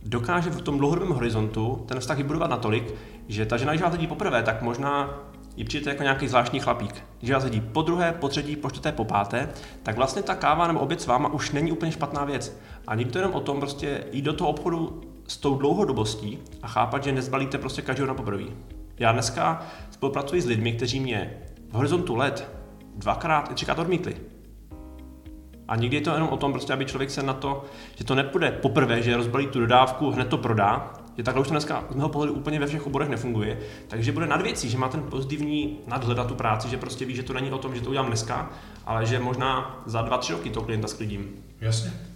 dokáže 0.05 0.49
v 0.49 0.61
tom 0.61 0.77
dlouhodobém 0.77 1.13
horizontu 1.13 1.85
ten 1.87 1.99
vztah 1.99 2.17
vybudovat 2.17 2.49
natolik, 2.49 2.93
že 3.27 3.45
ta 3.45 3.57
žena, 3.57 3.71
když 3.71 3.81
vás 3.81 3.91
vidí 3.91 4.07
poprvé, 4.07 4.43
tak 4.43 4.61
možná 4.61 5.19
ji 5.55 5.63
přijde 5.63 5.91
jako 5.91 6.03
nějaký 6.03 6.27
zvláštní 6.27 6.59
chlapík. 6.59 7.03
Když 7.19 7.31
vás 7.31 7.43
vidí 7.43 7.61
po 7.61 7.81
druhé, 7.81 8.11
po 8.11 8.27
třetí, 8.27 8.55
po 8.55 8.69
čtvrté, 8.69 8.91
po 8.91 9.05
páté, 9.05 9.49
tak 9.83 9.95
vlastně 9.95 10.21
ta 10.21 10.35
káva 10.35 10.67
nebo 10.67 10.79
oběd 10.79 11.01
s 11.01 11.07
váma 11.07 11.33
už 11.33 11.51
není 11.51 11.71
úplně 11.71 11.91
špatná 11.91 12.25
věc. 12.25 12.57
A 12.87 12.95
není 12.95 13.09
to 13.09 13.17
jenom 13.17 13.33
o 13.33 13.39
tom 13.39 13.59
prostě 13.59 14.03
jít 14.11 14.21
do 14.21 14.33
toho 14.33 14.49
obchodu 14.49 15.01
s 15.27 15.37
tou 15.37 15.55
dlouhodobostí 15.55 16.39
a 16.61 16.67
chápat, 16.67 17.03
že 17.03 17.11
nezbalíte 17.11 17.57
prostě 17.57 17.81
každého 17.81 18.07
na 18.07 18.13
poprvé. 18.13 18.43
Já 18.99 19.11
dneska 19.11 19.65
spolupracuji 19.91 20.41
s 20.41 20.45
lidmi, 20.45 20.73
kteří 20.73 20.99
mě 20.99 21.37
v 21.69 21.73
horizontu 21.73 22.15
let 22.15 22.51
dvakrát, 22.95 23.53
třikrát 23.53 23.79
odmítli. 23.79 24.15
A 25.67 25.75
někdy 25.75 25.97
je 25.97 26.01
to 26.01 26.13
jenom 26.13 26.29
o 26.29 26.37
tom, 26.37 26.51
prostě, 26.51 26.73
aby 26.73 26.85
člověk 26.85 27.09
se 27.09 27.23
na 27.23 27.33
to, 27.33 27.63
že 27.95 28.03
to 28.03 28.15
nepůjde 28.15 28.51
poprvé, 28.51 29.01
že 29.01 29.17
rozbalí 29.17 29.47
tu 29.47 29.59
dodávku, 29.59 30.11
hned 30.11 30.27
to 30.27 30.37
prodá, 30.37 30.93
že 31.17 31.23
takhle 31.23 31.41
už 31.41 31.47
to 31.47 31.53
dneska 31.53 31.83
z 31.89 31.95
mého 31.95 32.09
pohledu 32.09 32.33
úplně 32.33 32.59
ve 32.59 32.67
všech 32.67 32.87
oborech 32.87 33.09
nefunguje. 33.09 33.59
Takže 33.87 34.11
bude 34.11 34.27
nad 34.27 34.41
věcí, 34.41 34.69
že 34.69 34.77
má 34.77 34.89
ten 34.89 35.03
pozitivní 35.03 35.79
nadhled 35.87 36.27
tu 36.27 36.35
práci, 36.35 36.69
že 36.69 36.77
prostě 36.77 37.05
ví, 37.05 37.15
že 37.15 37.23
to 37.23 37.33
není 37.33 37.51
o 37.51 37.57
tom, 37.57 37.75
že 37.75 37.81
to 37.81 37.89
udělám 37.89 38.07
dneska, 38.07 38.49
ale 38.85 39.05
že 39.05 39.19
možná 39.19 39.81
za 39.85 40.01
dva, 40.01 40.17
tři 40.17 40.33
roky 40.33 40.49
toho 40.49 40.65
klienta 40.65 40.87
sklidím. 40.87 41.29
Jasně 41.61 42.06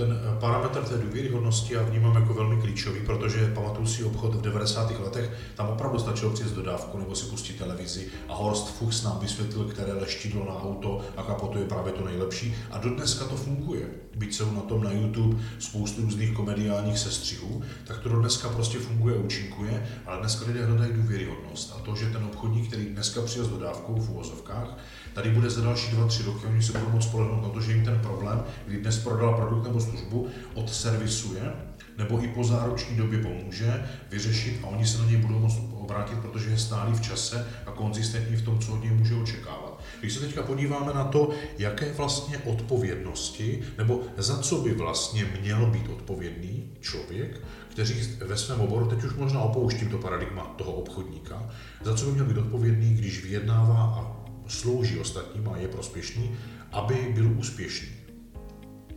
ten 0.00 0.12
eh, 0.12 0.40
parametr 0.40 0.82
té 0.82 0.98
důvěryhodnosti 0.98 1.74
já 1.74 1.82
vnímám 1.82 2.14
jako 2.14 2.34
velmi 2.34 2.60
klíčový, 2.60 3.00
protože 3.06 3.52
pamatuju 3.54 3.86
si 3.86 4.04
obchod 4.04 4.34
v 4.34 4.40
90. 4.40 5.00
letech, 5.00 5.30
tam 5.54 5.68
opravdu 5.68 5.98
stačilo 5.98 6.32
přijít 6.32 6.52
dodávku 6.52 6.98
nebo 6.98 7.14
si 7.14 7.26
pustit 7.26 7.58
televizi 7.58 8.06
a 8.28 8.34
Horst 8.34 8.68
Fuchs 8.78 9.02
nám 9.02 9.18
vysvětlil, 9.20 9.64
které 9.64 9.92
leštidlo 9.92 10.44
na 10.44 10.62
auto 10.62 11.00
a 11.16 11.22
kapotu 11.22 11.58
je 11.58 11.64
právě 11.64 11.92
to 11.92 12.04
nejlepší. 12.04 12.54
A 12.70 12.78
dodneska 12.78 13.24
to 13.24 13.36
funguje. 13.36 13.88
Byť 14.16 14.34
jsou 14.34 14.50
na 14.50 14.60
tom 14.60 14.84
na 14.84 14.92
YouTube 14.92 15.36
spoustu 15.58 16.02
různých 16.02 16.32
komediálních 16.32 16.98
sestřihů, 16.98 17.62
tak 17.84 17.98
to 17.98 18.08
dneska 18.08 18.48
prostě 18.48 18.78
funguje 18.78 19.16
účinkuje, 19.16 19.86
ale 20.06 20.18
dneska 20.20 20.46
lidé 20.46 20.64
hledají 20.64 20.92
důvěryhodnost. 20.92 21.74
A 21.76 21.80
to, 21.80 21.96
že 21.96 22.06
ten 22.06 22.24
obchodník, 22.24 22.68
který 22.68 22.84
dneska 22.84 23.22
přijel 23.22 23.46
s 23.46 23.48
dodávkou 23.48 23.94
v 23.94 24.10
uvozovkách, 24.10 24.78
tady 25.14 25.30
bude 25.30 25.50
za 25.50 25.60
další 25.60 25.90
dva, 25.90 26.06
tři 26.06 26.22
roky, 26.22 26.46
oni 26.46 26.62
se 26.62 26.78
budou 26.78 26.90
moc 26.90 27.04
spolehnout 27.04 27.42
na 27.42 27.48
to, 27.48 27.60
že 27.60 27.72
jim 27.72 27.84
ten 27.84 27.98
problém, 27.98 28.42
kdy 28.66 28.76
dnes 28.76 28.98
prodal 28.98 29.34
produkt 29.34 29.64
nebo 29.64 29.80
službu, 29.80 30.28
odservisuje, 30.54 31.52
nebo 31.98 32.24
i 32.24 32.28
po 32.28 32.44
záruční 32.44 32.96
době 32.96 33.18
pomůže 33.18 33.84
vyřešit 34.10 34.60
a 34.62 34.66
oni 34.66 34.86
se 34.86 34.98
na 34.98 35.04
něj 35.04 35.16
budou 35.16 35.38
moct 35.38 35.58
obrátit, 35.72 36.18
protože 36.18 36.50
je 36.50 36.58
stálý 36.58 36.92
v 36.92 37.00
čase 37.00 37.46
a 37.66 37.70
konzistentní 37.70 38.36
v 38.36 38.44
tom, 38.44 38.58
co 38.58 38.72
od 38.72 38.82
něj 38.82 38.92
může 38.92 39.14
očekávat. 39.14 39.80
Když 40.00 40.12
se 40.12 40.20
teďka 40.20 40.42
podíváme 40.42 40.94
na 40.94 41.04
to, 41.04 41.30
jaké 41.58 41.92
vlastně 41.92 42.38
odpovědnosti, 42.38 43.62
nebo 43.78 44.00
za 44.16 44.38
co 44.38 44.56
by 44.56 44.74
vlastně 44.74 45.24
měl 45.40 45.66
být 45.66 45.88
odpovědný 45.88 46.70
člověk, 46.80 47.40
kteří 47.68 48.16
ve 48.26 48.36
svém 48.36 48.60
oboru, 48.60 48.86
teď 48.86 49.04
už 49.04 49.14
možná 49.14 49.40
opouštím 49.40 49.88
to 49.88 49.98
paradigma 49.98 50.54
toho 50.56 50.72
obchodníka, 50.72 51.50
za 51.82 51.94
co 51.94 52.06
by 52.06 52.12
měl 52.12 52.24
být 52.24 52.38
odpovědný, 52.38 52.94
když 52.94 53.24
vyjednává 53.24 53.94
a 53.98 54.19
slouží 54.50 54.98
ostatním 54.98 55.48
a 55.48 55.56
je 55.56 55.68
prospěšný, 55.68 56.36
aby 56.72 57.12
byl 57.14 57.38
úspěšný. 57.38 57.88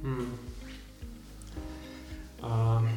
Hmm. 0.03 0.37
Uh, 2.43 2.89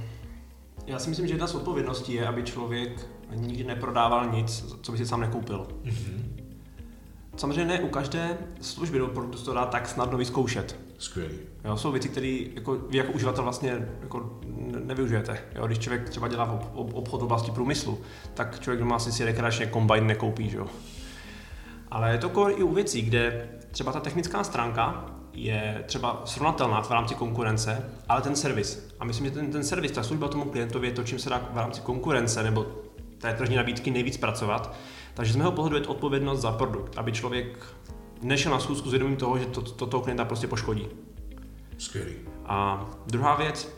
já 0.86 0.98
si 0.98 1.08
myslím, 1.08 1.26
že 1.26 1.34
jedna 1.34 1.46
z 1.46 1.54
odpovědností 1.54 2.12
je, 2.12 2.26
aby 2.26 2.42
člověk 2.42 3.06
nikdy 3.34 3.64
neprodával 3.64 4.30
nic, 4.30 4.74
co 4.82 4.92
by 4.92 4.98
si 4.98 5.06
sám 5.06 5.20
nekoupil. 5.20 5.66
Mm-hmm. 5.84 6.22
Samozřejmě 7.36 7.64
ne 7.64 7.80
u 7.80 7.88
každé 7.88 8.38
služby 8.60 8.98
nebo 8.98 9.10
produktu 9.10 9.44
to 9.44 9.54
dá 9.54 9.66
tak 9.66 9.88
snadno 9.88 10.18
vyzkoušet. 10.18 10.76
Skvělý. 10.98 11.34
Jo, 11.64 11.76
jsou 11.76 11.92
věci, 11.92 12.08
které 12.08 12.38
jako, 12.54 12.74
vy 12.74 12.98
jako 12.98 13.12
uživatel 13.12 13.44
vlastně 13.44 13.88
jako 14.00 14.40
nevyužijete. 14.84 15.38
Jo, 15.54 15.66
když 15.66 15.78
člověk 15.78 16.08
třeba 16.10 16.28
dělá 16.28 16.44
v 16.44 16.70
obchod 16.74 17.20
v 17.20 17.24
oblasti 17.24 17.50
průmyslu, 17.50 17.98
tak 18.34 18.60
člověk 18.60 18.80
doma 18.80 18.98
si 18.98 19.12
si 19.12 19.24
rekreačně 19.24 19.66
kombajn 19.66 20.06
nekoupí. 20.06 20.50
Že 20.50 20.56
jo? 20.56 20.66
Ale 21.90 22.12
je 22.12 22.18
to 22.18 22.28
core 22.28 22.52
i 22.52 22.62
u 22.62 22.74
věcí, 22.74 23.02
kde 23.02 23.48
třeba 23.70 23.92
ta 23.92 24.00
technická 24.00 24.44
stránka 24.44 25.04
je 25.32 25.84
třeba 25.86 26.22
srovnatelná 26.24 26.82
v 26.82 26.90
rámci 26.90 27.14
konkurence, 27.14 27.90
ale 28.08 28.22
ten 28.22 28.36
servis. 28.36 28.88
A 29.00 29.04
myslím, 29.04 29.26
že 29.26 29.32
ten, 29.32 29.52
ten 29.52 29.64
servis, 29.64 29.92
ta 29.92 30.02
služba 30.02 30.28
tomu 30.28 30.44
klientovi 30.44 30.86
je 30.86 30.92
to, 30.92 31.04
čím 31.04 31.18
se 31.18 31.30
dá 31.30 31.48
v 31.52 31.56
rámci 31.56 31.80
konkurence 31.80 32.42
nebo 32.42 32.66
té 33.18 33.34
tržní 33.34 33.56
nabídky 33.56 33.90
nejvíc 33.90 34.16
pracovat. 34.16 34.74
Takže 35.14 35.32
z 35.32 35.36
mého 35.36 35.52
pohledu 35.52 35.76
je 35.76 35.82
to 35.82 35.90
odpovědnost 35.90 36.40
za 36.40 36.52
produkt, 36.52 36.98
aby 36.98 37.12
člověk 37.12 37.66
nešel 38.22 38.52
na 38.52 38.58
schůzku 38.58 38.88
s 38.88 38.92
vědomím 38.92 39.16
toho, 39.16 39.38
že 39.38 39.46
to, 39.46 39.62
to 39.62 39.86
toho 39.86 40.02
klienta 40.02 40.24
prostě 40.24 40.46
poškodí. 40.46 40.88
Skvělý. 41.78 42.14
A 42.44 42.86
druhá 43.06 43.34
věc, 43.34 43.72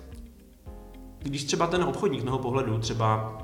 když 1.18 1.44
třeba 1.44 1.66
ten 1.66 1.84
obchodník 1.84 2.20
z 2.20 2.24
mého 2.24 2.38
pohledu 2.38 2.78
třeba 2.78 3.38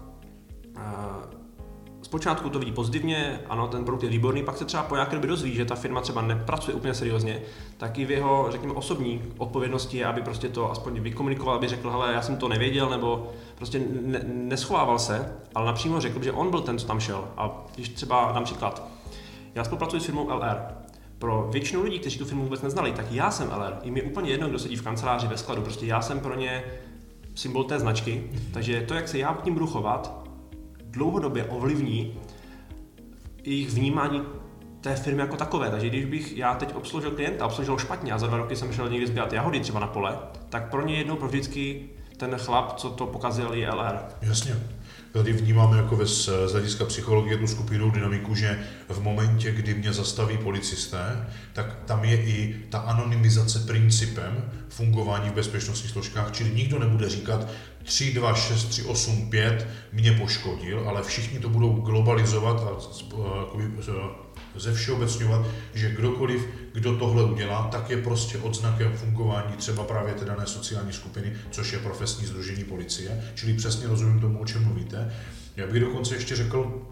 zpočátku 2.14 2.50
to 2.50 2.59
vidí 2.59 2.72
pozitivně, 2.72 3.40
ano, 3.48 3.68
ten 3.68 3.85
produkt 3.85 4.03
je 4.03 4.09
výborný, 4.09 4.42
pak 4.42 4.57
se 4.57 4.64
třeba 4.64 4.83
po 4.83 4.94
nějaké 4.94 5.14
době 5.14 5.29
dozví, 5.29 5.55
že 5.55 5.64
ta 5.64 5.74
firma 5.74 6.00
třeba 6.00 6.22
nepracuje 6.22 6.74
úplně 6.74 6.94
seriózně, 6.94 7.42
tak 7.77 7.98
i 7.98 8.05
v 8.05 8.11
jeho, 8.11 8.46
řekněme, 8.50 8.74
osobní 8.74 9.22
odpovědnosti 9.38 9.98
je, 9.98 10.07
aby 10.07 10.22
prostě 10.22 10.48
to 10.48 10.70
aspoň 10.70 11.00
vykomunikoval, 11.00 11.55
aby 11.57 11.68
řekl, 11.68 11.90
hele, 11.90 12.12
já 12.12 12.22
jsem 12.22 12.37
to 12.37 12.48
nevěděl, 12.48 12.90
nebo 12.90 13.31
prostě 13.55 13.83
ne, 14.03 14.20
neschovával 14.24 14.98
se, 14.98 15.33
ale 15.55 15.66
napřímo 15.66 16.00
řekl, 16.00 16.22
že 16.22 16.33
on 16.33 16.50
byl 16.50 16.61
ten, 16.61 16.79
co 16.79 16.87
tam 16.87 17.00
šel. 17.00 17.29
A 17.37 17.64
když 17.74 17.88
třeba 17.88 18.33
dám 18.35 18.44
příklad, 18.44 18.88
já 19.55 19.64
spolupracuji 19.64 20.00
s 20.00 20.05
firmou 20.05 20.29
LR. 20.29 20.57
Pro 21.18 21.48
většinu 21.53 21.83
lidí, 21.83 21.98
kteří 21.98 22.18
tu 22.18 22.24
firmu 22.24 22.42
vůbec 22.42 22.62
neznali, 22.62 22.92
tak 22.92 23.12
já 23.12 23.31
jsem 23.31 23.48
LR. 23.48 23.74
Jim 23.85 23.96
je 23.96 24.03
úplně 24.03 24.31
jedno, 24.31 24.48
kdo 24.48 24.59
sedí 24.59 24.77
v 24.77 24.83
kanceláři 24.83 25.27
ve 25.27 25.37
skladu. 25.37 25.62
Prostě 25.62 25.87
já 25.87 26.03
jsem 26.03 26.20
pro 26.20 26.35
ně 26.35 26.64
symbol 27.35 27.64
té 27.64 27.79
značky. 27.79 28.31
Takže 28.53 28.81
to, 28.81 28.94
jak 28.94 29.09
se 29.09 29.18
já 29.18 29.35
k 29.35 29.42
tím 29.42 29.55
budu 29.55 29.66
chovat, 29.66 30.23
dlouhodobě 30.94 31.44
ovlivní 31.44 32.18
jejich 33.44 33.70
vnímání 33.70 34.22
té 34.80 34.96
firmy 34.96 35.20
jako 35.20 35.37
takové. 35.37 35.70
Takže 35.70 35.88
když 35.88 36.04
bych 36.04 36.37
já 36.37 36.54
teď 36.54 36.74
obsloužil 36.74 37.11
klienta, 37.11 37.46
obsloužil 37.46 37.78
špatně 37.78 38.12
a 38.12 38.18
za 38.18 38.26
dva 38.26 38.37
roky 38.37 38.57
jsem 38.57 38.72
šel 38.72 38.88
někdy 38.88 39.07
sbírat 39.07 39.33
jahody 39.33 39.61
třeba 39.61 39.80
na 39.80 39.87
pole, 39.87 40.18
tak 40.48 40.70
pro 40.70 40.87
ně 40.87 40.94
jednou 40.94 41.16
pro 41.16 41.28
vždycky 41.28 41.88
ten 42.16 42.37
chlap, 42.38 42.76
co 42.76 42.90
to 42.90 43.07
pokazil, 43.07 43.52
je 43.52 43.70
LR. 43.70 43.98
Jasně. 44.22 44.57
Tady 45.12 45.33
vnímáme 45.33 45.76
jako 45.76 45.96
ve, 45.96 46.07
z 46.07 46.28
hlediska 46.52 46.85
psychologie 46.85 47.38
tu 47.38 47.46
skupinou 47.46 47.90
dynamiku, 47.90 48.35
že 48.35 48.61
v 48.88 49.02
momentě, 49.02 49.52
kdy 49.52 49.74
mě 49.74 49.92
zastaví 49.92 50.38
policisté, 50.38 51.26
tak 51.52 51.76
tam 51.85 52.04
je 52.04 52.16
i 52.16 52.57
ta 52.68 52.78
anonymizace 52.78 53.59
principem 53.59 54.50
fungování 54.68 55.30
v 55.30 55.35
bezpečnostních 55.35 55.92
složkách, 55.92 56.33
čili 56.33 56.50
nikdo 56.50 56.78
nebude 56.78 57.09
říkat 57.09 57.48
3, 57.85 58.12
2, 58.12 58.35
6, 58.35 58.64
3, 58.64 58.83
8, 58.83 59.31
5 59.31 59.66
mě 59.92 60.12
poškodil, 60.12 60.88
ale 60.88 61.03
všichni 61.03 61.38
to 61.38 61.49
budou 61.49 61.73
globalizovat 61.73 62.61
a 62.61 62.70
ze 64.57 64.75
všeobecňovat, 64.75 65.47
že 65.75 65.90
kdokoliv, 65.90 66.49
kdo 66.73 66.97
tohle 66.97 67.25
udělá, 67.25 67.68
tak 67.73 67.90
je 67.90 68.03
prostě 68.03 68.38
odznakem 68.38 68.92
fungování 68.92 69.57
třeba 69.57 69.85
právě 69.85 70.14
té 70.14 70.25
dané 70.25 70.47
sociální 70.47 70.92
skupiny, 70.92 71.33
což 71.51 71.73
je 71.73 71.79
profesní 71.79 72.27
združení 72.27 72.64
policie, 72.64 73.25
čili 73.35 73.55
přesně 73.55 73.87
rozumím 73.87 74.20
tomu, 74.20 74.40
o 74.40 74.47
čem 74.47 74.64
mluvíte. 74.64 75.12
Já 75.57 75.66
bych 75.66 75.81
dokonce 75.81 76.14
ještě 76.14 76.37
řekl, 76.37 76.83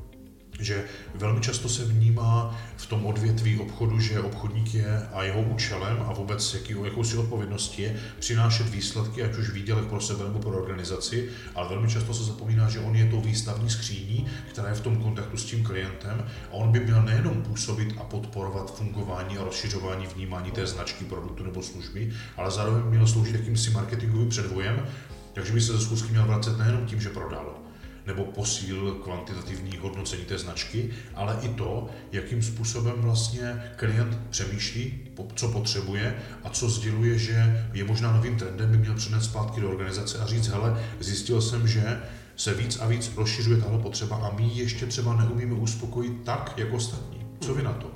že 0.61 0.85
velmi 1.15 1.41
často 1.41 1.69
se 1.69 1.85
vnímá 1.85 2.59
v 2.77 2.87
tom 2.87 3.07
odvětví 3.07 3.59
obchodu, 3.59 4.01
že 4.01 4.21
obchodník 4.21 4.75
je 4.75 5.09
a 5.13 5.23
jeho 5.23 5.43
účelem 5.43 6.05
a 6.09 6.13
vůbec 6.13 6.55
jaký, 6.55 6.75
jakousi 6.85 7.17
odpovědností 7.17 7.83
je 7.83 7.97
přinášet 8.19 8.69
výsledky, 8.69 9.23
ať 9.23 9.37
už 9.37 9.51
výdělek 9.51 9.85
pro 9.85 10.01
sebe 10.01 10.25
nebo 10.25 10.39
pro 10.39 10.51
organizaci, 10.51 11.29
ale 11.55 11.69
velmi 11.69 11.89
často 11.89 12.15
se 12.15 12.25
zapomíná, 12.25 12.69
že 12.69 12.81
on 12.81 12.97
je 12.97 13.07
tou 13.07 13.21
výstavní 13.21 13.71
skříní, 13.71 14.27
která 14.49 14.69
je 14.69 14.75
v 14.75 14.81
tom 14.81 14.97
kontaktu 14.97 15.37
s 15.37 15.45
tím 15.45 15.65
klientem 15.65 16.25
a 16.51 16.53
on 16.53 16.73
by 16.73 16.81
měl 16.81 17.03
nejenom 17.03 17.43
působit 17.43 17.95
a 18.01 18.05
podporovat 18.05 18.77
fungování 18.77 19.39
a 19.39 19.45
rozšiřování 19.45 20.07
vnímání 20.07 20.51
té 20.51 20.67
značky 20.67 21.05
produktu 21.05 21.45
nebo 21.45 21.63
služby, 21.63 22.13
ale 22.37 22.51
zároveň 22.51 22.85
měl 22.85 23.07
sloužit 23.07 23.35
jakýmsi 23.35 23.71
marketingovým 23.71 24.29
předvojem, 24.29 24.87
takže 25.33 25.53
by 25.53 25.61
se 25.61 25.73
ze 25.73 25.81
schůzky 25.81 26.11
měl 26.11 26.25
vracet 26.25 26.59
nejenom 26.59 26.87
tím, 26.87 27.01
že 27.01 27.09
prodal, 27.09 27.62
nebo 28.07 28.25
posílil 28.25 28.95
kvantitativní 28.95 29.79
hodnocení 29.79 30.25
té 30.25 30.39
značky, 30.39 30.91
ale 31.15 31.39
i 31.43 31.49
to, 31.49 31.89
jakým 32.13 32.43
způsobem 32.43 32.95
vlastně 32.97 33.63
klient 33.77 34.19
přemýšlí, 34.31 35.01
co 35.35 35.49
potřebuje 35.49 36.17
a 36.45 36.51
co 36.51 36.69
sděluje, 36.69 37.19
že 37.19 37.67
je 37.73 37.85
možná 37.85 38.13
novým 38.13 38.37
trendem, 38.37 38.71
by 38.71 38.79
měl 38.79 38.95
přinést 38.95 39.25
zpátky 39.25 39.61
do 39.61 39.71
organizace 39.71 40.19
a 40.19 40.27
říct, 40.27 40.49
hele, 40.49 40.83
zjistil 41.01 41.43
jsem, 41.43 41.69
že 41.69 42.01
se 42.37 42.55
víc 42.55 42.81
a 42.81 42.87
víc 42.87 43.13
rozšiřuje 43.17 43.61
tahle 43.61 43.79
potřeba 43.79 44.17
a 44.17 44.35
my 44.37 44.51
ještě 44.55 44.87
třeba 44.87 45.17
neumíme 45.17 45.55
uspokojit 45.55 46.13
tak, 46.25 46.53
jako 46.57 46.77
ostatní. 46.77 47.27
Co 47.41 47.55
vy 47.55 47.63
na 47.63 47.73
to? 47.73 47.91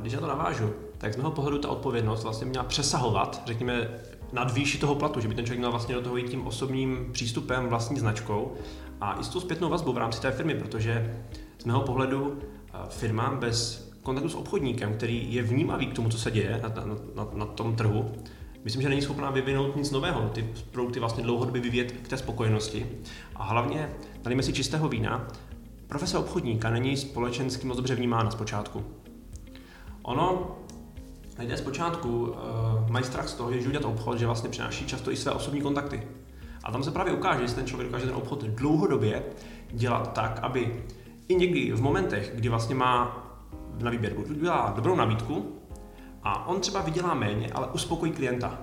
Když 0.00 0.12
já 0.12 0.20
to 0.20 0.26
navážu, 0.26 0.72
tak 0.98 1.14
z 1.14 1.16
mého 1.16 1.30
pohledu 1.30 1.58
ta 1.58 1.68
odpovědnost 1.68 2.22
vlastně 2.22 2.46
měla 2.46 2.64
přesahovat, 2.64 3.42
řekněme, 3.46 3.88
nad 4.32 4.54
výši 4.54 4.78
toho 4.78 4.94
platu, 4.94 5.20
že 5.20 5.28
by 5.28 5.34
ten 5.34 5.44
člověk 5.44 5.58
měl 5.58 5.70
vlastně 5.70 5.94
do 5.94 6.00
toho 6.00 6.16
jít 6.16 6.30
tím 6.30 6.46
osobním 6.46 7.08
přístupem, 7.12 7.68
vlastní 7.68 7.98
značkou 7.98 8.54
a 9.00 9.20
i 9.20 9.24
s 9.24 9.28
tou 9.28 9.40
zpětnou 9.40 9.68
vazbou 9.68 9.92
v 9.92 9.98
rámci 9.98 10.20
té 10.20 10.30
firmy, 10.30 10.54
protože 10.54 11.24
z 11.58 11.64
mého 11.64 11.80
pohledu 11.80 12.38
eh, 12.42 12.78
firma 12.88 13.30
bez 13.30 13.86
kontaktu 14.02 14.28
s 14.28 14.34
obchodníkem, 14.34 14.94
který 14.94 15.34
je 15.34 15.42
vnímavý 15.42 15.86
k 15.86 15.94
tomu, 15.94 16.08
co 16.08 16.18
se 16.18 16.30
děje 16.30 16.60
na, 16.62 16.68
na, 16.68 16.94
na, 17.14 17.28
na 17.34 17.46
tom 17.46 17.76
trhu, 17.76 18.12
myslím, 18.64 18.82
že 18.82 18.88
není 18.88 19.02
schopná 19.02 19.30
vyvinout 19.30 19.76
nic 19.76 19.90
nového, 19.90 20.28
ty 20.28 20.48
produkty 20.70 21.00
vlastně 21.00 21.24
dlouhodobě 21.24 21.62
vyvíjet 21.62 21.92
k 21.92 22.08
té 22.08 22.16
spokojenosti. 22.16 22.86
A 23.36 23.44
hlavně, 23.44 23.90
tady 24.22 24.42
si 24.42 24.52
čistého 24.52 24.88
vína, 24.88 25.28
profese 25.86 26.18
obchodníka 26.18 26.70
není 26.70 26.96
společensky 26.96 27.66
moc 27.66 27.76
dobře 27.76 27.94
vnímána 27.94 28.30
zpočátku. 28.30 28.84
Ono 30.02 30.56
lidé 31.38 31.56
zpočátku 31.56 32.26
uh, 32.26 32.36
mají 32.90 33.04
strach 33.04 33.28
z 33.28 33.34
toho, 33.34 33.52
že 33.52 33.68
udělat 33.68 33.84
obchod, 33.84 34.18
že 34.18 34.26
vlastně 34.26 34.50
přináší 34.50 34.86
často 34.86 35.10
i 35.10 35.16
své 35.16 35.32
osobní 35.32 35.60
kontakty. 35.60 36.02
A 36.64 36.72
tam 36.72 36.82
se 36.82 36.90
právě 36.90 37.12
ukáže, 37.12 37.42
jestli 37.42 37.56
ten 37.56 37.66
člověk 37.66 37.88
dokáže 37.88 38.06
ten 38.06 38.14
obchod 38.14 38.44
dlouhodobě 38.44 39.22
dělat 39.72 40.12
tak, 40.12 40.38
aby 40.42 40.84
i 41.28 41.34
někdy 41.34 41.72
v 41.72 41.82
momentech, 41.82 42.32
kdy 42.34 42.48
vlastně 42.48 42.74
má 42.74 43.22
na 43.82 43.90
výběr, 43.90 44.12
udělá 44.18 44.72
dobrou 44.76 44.96
nabídku 44.96 45.52
a 46.22 46.46
on 46.46 46.60
třeba 46.60 46.80
vydělá 46.80 47.14
méně, 47.14 47.50
ale 47.54 47.66
uspokojí 47.66 48.12
klienta. 48.12 48.58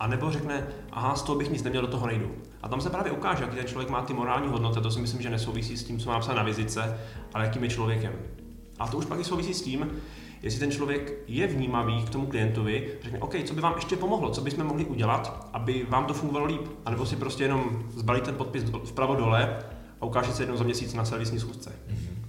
A 0.00 0.06
nebo 0.06 0.30
řekne, 0.30 0.66
aha, 0.92 1.14
z 1.16 1.22
toho 1.22 1.38
bych 1.38 1.50
nic 1.50 1.62
neměl, 1.62 1.82
do 1.82 1.88
toho 1.88 2.06
nejdu. 2.06 2.30
A 2.62 2.68
tam 2.68 2.80
se 2.80 2.90
právě 2.90 3.12
ukáže, 3.12 3.44
jaký 3.44 3.56
ten 3.56 3.66
člověk 3.66 3.90
má 3.90 4.02
ty 4.02 4.14
morální 4.14 4.48
hodnoty, 4.48 4.80
to 4.80 4.90
si 4.90 5.00
myslím, 5.00 5.22
že 5.22 5.30
nesouvisí 5.30 5.76
s 5.76 5.84
tím, 5.84 5.98
co 5.98 6.08
má 6.08 6.14
napsat 6.14 6.34
na 6.34 6.42
vizice, 6.42 6.98
ale 7.34 7.44
jakým 7.44 7.64
je 7.64 7.70
člověkem. 7.70 8.12
A 8.78 8.88
to 8.88 8.96
už 8.96 9.06
pak 9.06 9.20
i 9.20 9.24
souvisí 9.24 9.54
s 9.54 9.62
tím, 9.62 9.90
jestli 10.42 10.60
ten 10.60 10.70
člověk 10.70 11.12
je 11.28 11.46
vnímavý 11.46 12.02
k 12.02 12.10
tomu 12.10 12.26
klientovi, 12.26 12.88
řekne, 13.02 13.18
OK, 13.18 13.34
co 13.44 13.54
by 13.54 13.60
vám 13.60 13.74
ještě 13.76 13.96
pomohlo, 13.96 14.30
co 14.30 14.40
bychom 14.40 14.64
mohli 14.64 14.84
udělat, 14.84 15.48
aby 15.52 15.86
vám 15.88 16.06
to 16.06 16.14
fungovalo 16.14 16.46
líp, 16.46 16.62
a 16.84 16.90
nebo 16.90 17.06
si 17.06 17.16
prostě 17.16 17.44
jenom 17.44 17.84
zbalí 17.96 18.20
ten 18.20 18.34
podpis 18.34 18.64
vpravo 18.84 19.14
dole 19.14 19.58
a 20.00 20.06
ukáže 20.06 20.32
se 20.32 20.42
jednou 20.42 20.56
za 20.56 20.64
měsíc 20.64 20.94
na 20.94 21.04
servisní 21.04 21.40
schůzce. 21.40 21.70
Mm-hmm. 21.70 22.20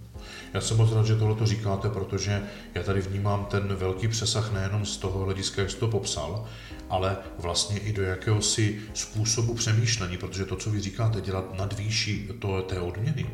Já 0.54 0.62
jsem 0.62 0.78
moc 0.78 0.91
rád, 0.91 1.06
že 1.06 1.15
tohle 1.15 1.36
to 1.36 1.45
říkáte, 1.45 1.89
protože 1.89 2.43
já 2.76 2.84
tady 2.84 3.02
vnímám 3.02 3.45
ten 3.45 3.76
velký 3.76 4.08
přesah 4.08 4.54
nejenom 4.54 4.86
z 4.86 4.97
toho 4.97 5.19
hlediska, 5.19 5.62
jak 5.62 5.71
jste 5.71 5.80
to 5.80 5.88
popsal, 5.88 6.45
ale 6.92 7.18
vlastně 7.40 7.80
i 7.80 7.94
do 7.94 8.04
jakéhosi 8.04 8.80
způsobu 8.94 9.54
přemýšlení, 9.54 10.18
protože 10.18 10.46
to, 10.46 10.56
co 10.56 10.70
vy 10.72 10.80
říkáte, 10.80 11.22
dělat 11.22 11.58
nad 11.58 11.80
výši 11.80 12.30
to, 12.40 12.62
té 12.62 12.80
odměny, 12.80 13.30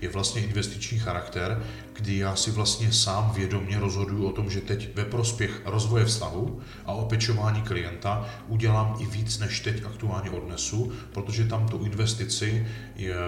je 0.00 0.08
vlastně 0.08 0.42
investiční 0.42 0.98
charakter, 0.98 1.62
kdy 1.92 2.16
já 2.16 2.36
si 2.36 2.50
vlastně 2.50 2.92
sám 2.92 3.32
vědomě 3.34 3.80
rozhoduju 3.80 4.26
o 4.26 4.32
tom, 4.32 4.50
že 4.50 4.60
teď 4.60 4.96
ve 4.96 5.04
prospěch 5.04 5.62
rozvoje 5.64 6.04
vztahu 6.04 6.60
a 6.86 6.92
opečování 6.92 7.62
klienta 7.62 8.28
udělám 8.48 8.96
i 9.00 9.06
víc, 9.06 9.38
než 9.38 9.60
teď 9.60 9.84
aktuálně 9.84 10.30
odnesu, 10.30 10.92
protože 11.12 11.44
tam 11.44 11.68
tu 11.68 11.84
investici 11.84 12.66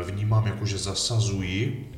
vnímám 0.05 0.47
jako, 0.47 0.67
že 0.67 0.79
zasazuji 0.79 1.93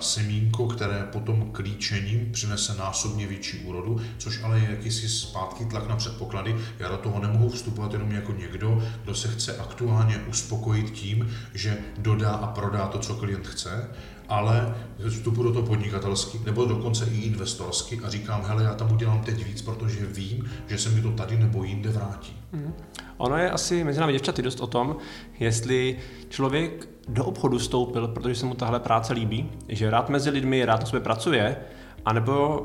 semínko, 0.00 0.66
které 0.66 1.08
potom 1.12 1.50
klíčením 1.52 2.32
přinese 2.32 2.74
násobně 2.74 3.26
větší 3.26 3.58
úrodu, 3.58 4.00
což 4.18 4.42
ale 4.42 4.58
je 4.58 4.70
jakýsi 4.70 5.08
zpátky 5.08 5.64
tlak 5.64 5.88
na 5.88 5.96
předpoklady. 5.96 6.56
Já 6.78 6.88
do 6.88 6.96
toho 6.96 7.20
nemohu 7.20 7.50
vstupovat 7.50 7.92
jenom 7.92 8.12
jako 8.12 8.32
někdo, 8.32 8.82
kdo 9.04 9.14
se 9.14 9.28
chce 9.28 9.56
aktuálně 9.56 10.18
uspokojit 10.18 10.90
tím, 10.90 11.30
že 11.54 11.78
dodá 11.98 12.30
a 12.30 12.46
prodá 12.46 12.86
to, 12.86 12.98
co 12.98 13.14
klient 13.14 13.46
chce, 13.46 13.88
ale 14.28 14.74
vstupu 15.08 15.42
do 15.42 15.52
toho 15.52 15.66
podnikatelský 15.66 16.40
nebo 16.44 16.64
dokonce 16.64 17.08
i 17.12 17.20
investorsky 17.20 18.00
a 18.04 18.08
říkám, 18.08 18.42
hele, 18.46 18.64
já 18.64 18.74
tam 18.74 18.92
udělám 18.92 19.20
teď 19.20 19.44
víc, 19.44 19.62
protože 19.62 20.06
vím, 20.06 20.50
že 20.66 20.78
se 20.78 20.90
mi 20.90 21.02
to 21.02 21.10
tady 21.10 21.38
nebo 21.38 21.64
jinde 21.64 21.90
vrátí. 21.90 22.36
Mm. 22.52 22.74
Ono 23.16 23.36
je 23.36 23.50
asi 23.50 23.84
mezi 23.84 24.00
námi 24.00 24.12
děvčaty 24.12 24.42
dost 24.42 24.60
o 24.60 24.66
tom, 24.66 24.96
jestli 25.40 25.96
člověk 26.28 26.88
do 27.08 27.24
obchodu 27.24 27.58
vstoupil, 27.58 28.08
protože 28.08 28.34
se 28.34 28.46
mu 28.46 28.54
tahle 28.54 28.80
práce 28.80 29.12
líbí, 29.12 29.50
že 29.68 29.90
rád 29.90 30.08
mezi 30.08 30.30
lidmi, 30.30 30.64
rád 30.64 30.80
na 30.80 30.86
sobě 30.86 31.00
pracuje, 31.00 31.56
anebo 32.04 32.64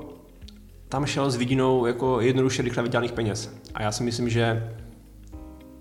tam 0.90 1.06
šel 1.06 1.32
s 1.32 1.36
vidinou 1.36 1.86
jako 1.86 2.22
jednoduše 2.22 2.62
rychle 2.62 2.84
vydělaných 2.84 3.12
peněz. 3.12 3.58
A 3.74 3.82
já 3.82 3.92
si 3.92 4.04
myslím, 4.04 4.30
že 4.30 4.74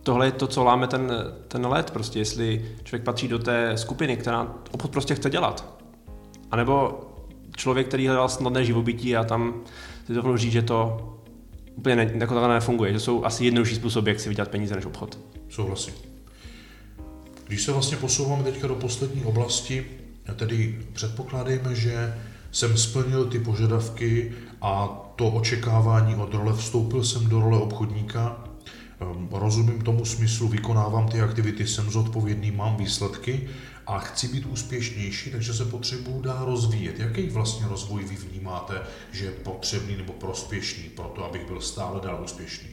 tohle 0.03 0.27
je 0.27 0.33
to, 0.33 0.47
co 0.47 0.65
láme 0.65 0.87
ten, 0.87 1.13
ten 1.49 1.67
let, 1.67 1.91
prostě 1.91 2.19
jestli 2.19 2.77
člověk 2.85 3.05
patří 3.05 3.29
do 3.29 3.39
té 3.39 3.77
skupiny, 3.77 4.17
která 4.17 4.55
obchod 4.71 4.91
prostě 4.91 5.15
chce 5.15 5.31
dělat. 5.31 5.81
A 6.51 6.57
nebo 6.57 7.01
člověk, 7.57 7.89
který 7.89 8.07
hledal 8.07 8.29
snadné 8.29 8.65
živobytí 8.65 9.17
a 9.17 9.25
tam 9.25 9.55
si 10.07 10.15
to 10.15 10.37
říct, 10.37 10.53
že 10.53 10.63
to 10.63 11.07
úplně 11.77 11.97
ne, 11.97 12.03
jako 12.15 12.35
takhle 12.35 12.55
nefunguje, 12.55 12.93
že 12.93 13.01
jsou 13.01 13.25
asi 13.25 13.45
jednodušší 13.45 13.75
způsoby, 13.75 14.11
jak 14.11 14.21
si 14.21 14.29
vydělat 14.29 14.49
peníze 14.49 14.75
než 14.75 14.87
obchod. 14.87 15.19
Souhlasím. 15.49 15.95
Když 17.47 17.63
se 17.63 17.73
vlastně 17.73 17.97
posouváme 17.97 18.43
teďka 18.43 18.67
do 18.67 18.75
poslední 18.75 19.25
oblasti, 19.25 19.87
tedy 20.37 20.79
předpokládejme, 20.93 21.75
že 21.75 22.15
jsem 22.53 22.77
splnil 22.77 23.25
ty 23.25 23.39
požadavky 23.39 24.33
a 24.63 24.89
to 25.17 25.27
očekávání 25.29 26.15
od 26.15 26.35
role, 26.35 26.53
vstoupil 26.53 27.05
jsem 27.05 27.29
do 27.29 27.41
role 27.41 27.59
obchodníka, 27.59 28.45
rozumím 29.31 29.83
tomu 29.83 30.05
smyslu, 30.05 30.49
vykonávám 30.49 31.09
ty 31.09 31.21
aktivity, 31.21 31.67
jsem 31.67 31.91
zodpovědný, 31.91 32.51
mám 32.51 32.77
výsledky 32.77 33.49
a 33.87 33.99
chci 33.99 34.29
být 34.29 34.47
úspěšnější, 34.47 35.31
takže 35.31 35.55
se 35.55 35.65
potřebuju 35.65 36.23
dál 36.23 36.45
rozvíjet. 36.45 36.99
Jaký 36.99 37.23
vlastně 37.23 37.67
rozvoj 37.69 38.05
vy 38.05 38.17
vnímáte, 38.17 38.83
že 39.13 39.25
je 39.25 39.31
potřebný 39.31 39.97
nebo 39.97 40.13
prospěšný 40.13 40.85
pro 40.85 41.05
to, 41.05 41.25
abych 41.25 41.47
byl 41.47 41.61
stále 41.61 42.01
dál 42.01 42.21
úspěšný? 42.25 42.69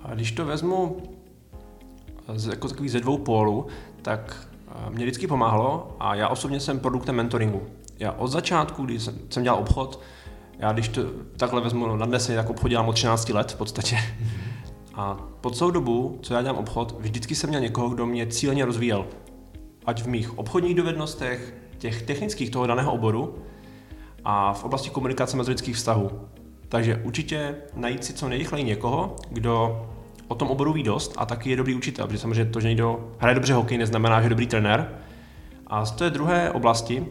A 0.00 0.14
když 0.14 0.32
to 0.32 0.44
vezmu 0.44 1.02
z, 2.34 2.46
jako 2.46 2.68
takový 2.68 2.88
ze 2.88 3.00
dvou 3.00 3.18
pólů, 3.18 3.66
tak 4.02 4.48
mě 4.88 5.04
vždycky 5.04 5.26
pomáhalo 5.26 5.96
a 6.00 6.14
já 6.14 6.28
osobně 6.28 6.60
jsem 6.60 6.80
produktem 6.80 7.14
mentoringu. 7.14 7.62
Já 7.98 8.12
od 8.12 8.28
začátku, 8.28 8.84
když 8.84 9.02
jsem, 9.02 9.18
jsem 9.30 9.42
dělal 9.42 9.58
obchod, 9.58 10.00
já 10.58 10.72
když 10.72 10.88
to 10.88 11.02
takhle 11.36 11.60
vezmu 11.60 11.96
na 11.96 12.06
dnes, 12.06 12.26
tak 12.26 12.50
obchod 12.50 12.70
dělám 12.70 12.88
od 12.88 12.92
13 12.92 13.28
let 13.28 13.52
v 13.52 13.56
podstatě. 13.56 13.98
A 14.96 15.18
po 15.40 15.50
celou 15.50 15.70
dobu, 15.70 16.18
co 16.22 16.34
já 16.34 16.42
dělám 16.42 16.56
obchod, 16.56 16.96
vždycky 17.00 17.34
jsem 17.34 17.48
měl 17.50 17.60
někoho, 17.60 17.88
kdo 17.88 18.06
mě 18.06 18.26
cíleně 18.26 18.64
rozvíjel. 18.64 19.06
ať 19.86 20.02
v 20.02 20.06
mých 20.06 20.38
obchodních 20.38 20.74
dovednostech, 20.74 21.54
těch 21.78 22.02
technických 22.02 22.50
toho 22.50 22.66
daného 22.66 22.92
oboru 22.92 23.34
a 24.24 24.52
v 24.52 24.64
oblasti 24.64 24.90
komunikace 24.90 25.36
mezi 25.36 25.50
lidských 25.50 25.76
vztahů. 25.76 26.10
Takže 26.68 27.02
určitě 27.04 27.56
najít 27.74 28.04
si 28.04 28.12
co 28.12 28.28
nejrychleji 28.28 28.64
někoho, 28.64 29.16
kdo 29.30 29.86
o 30.28 30.34
tom 30.34 30.48
oboru 30.48 30.72
ví 30.72 30.82
dost 30.82 31.14
a 31.16 31.26
taky 31.26 31.50
je 31.50 31.56
dobrý 31.56 31.74
učitel, 31.74 32.06
protože 32.06 32.18
samozřejmě 32.18 32.44
to, 32.52 32.60
že 32.60 32.68
někdo 32.68 33.12
hraje 33.18 33.34
dobře 33.34 33.54
hokej, 33.54 33.78
neznamená, 33.78 34.20
že 34.20 34.24
je 34.24 34.30
dobrý 34.30 34.46
trenér. 34.46 34.98
A 35.66 35.84
z 35.84 35.92
té 35.92 36.10
druhé 36.10 36.50
oblasti 36.50 37.06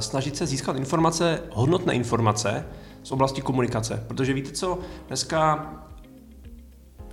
snažit 0.00 0.36
se 0.36 0.46
získat 0.46 0.76
informace, 0.76 1.42
hodnotné 1.52 1.94
informace 1.94 2.66
z 3.02 3.12
oblasti 3.12 3.42
komunikace. 3.42 4.04
Protože 4.08 4.32
víte 4.32 4.50
co, 4.50 4.78
dneska 5.06 5.72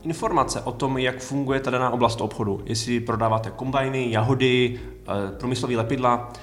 informace 0.04 0.62
o 0.62 0.72
tom, 0.72 0.98
jak 0.98 1.20
funguje 1.20 1.60
ta 1.60 1.72
daná 1.72 1.90
oblast 1.90 2.22
obchodu, 2.22 2.62
jestli 2.66 3.00
prodáváte 3.00 3.52
kombajny, 3.52 4.12
jahody, 4.12 4.80
eh, 4.80 5.38
průmyslové 5.40 5.76
lepidla, 5.76 6.34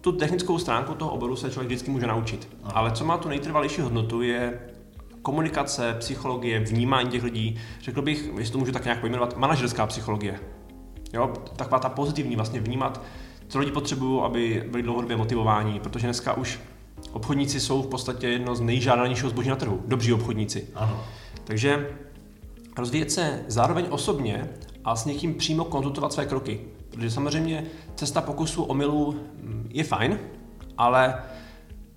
tu 0.00 0.12
technickou 0.12 0.58
stránku 0.58 0.94
toho 0.94 1.10
oboru 1.10 1.36
se 1.36 1.50
člověk 1.50 1.66
vždycky 1.66 1.90
může 1.90 2.06
naučit. 2.06 2.48
Ale 2.64 2.90
co 2.90 3.04
má 3.04 3.18
tu 3.18 3.28
nejtrvalější 3.28 3.80
hodnotu, 3.80 4.22
je 4.22 4.60
komunikace, 5.22 5.96
psychologie, 5.98 6.60
vnímání 6.60 7.10
těch 7.10 7.22
lidí. 7.22 7.58
Řekl 7.80 8.02
bych, 8.02 8.30
jestli 8.38 8.52
to 8.52 8.58
můžu 8.58 8.72
tak 8.72 8.84
nějak 8.84 9.00
pojmenovat, 9.00 9.36
manažerská 9.36 9.86
psychologie. 9.86 10.40
Jo, 11.12 11.32
taková 11.56 11.78
ta 11.78 11.88
pozitivní, 11.88 12.36
vlastně 12.36 12.60
vnímat, 12.60 13.02
co 13.48 13.58
lidi 13.58 13.72
potřebují, 13.72 14.22
aby 14.22 14.64
byli 14.70 14.82
dlouhodobě 14.82 15.16
motivováni, 15.16 15.80
protože 15.80 16.06
dneska 16.06 16.32
už 16.32 16.60
obchodníci 17.12 17.60
jsou 17.60 17.82
v 17.82 17.86
podstatě 17.86 18.28
jedno 18.28 18.54
z 18.54 18.60
nejžádanějšího 18.60 19.30
zboží 19.30 19.48
na 19.48 19.56
trhu, 19.56 19.82
dobří 19.86 20.12
obchodníci. 20.12 20.68
Ano. 20.74 21.00
Takže 21.44 21.88
rozvíjet 22.76 23.12
se 23.12 23.44
zároveň 23.48 23.86
osobně 23.90 24.48
a 24.84 24.96
s 24.96 25.04
někým 25.04 25.34
přímo 25.34 25.64
konzultovat 25.64 26.12
své 26.12 26.26
kroky. 26.26 26.60
Protože 26.90 27.10
samozřejmě 27.10 27.64
cesta 27.94 28.20
pokusu 28.20 28.62
omylů 28.62 29.12
mm, 29.12 29.68
je 29.70 29.84
fajn, 29.84 30.18
ale 30.78 31.14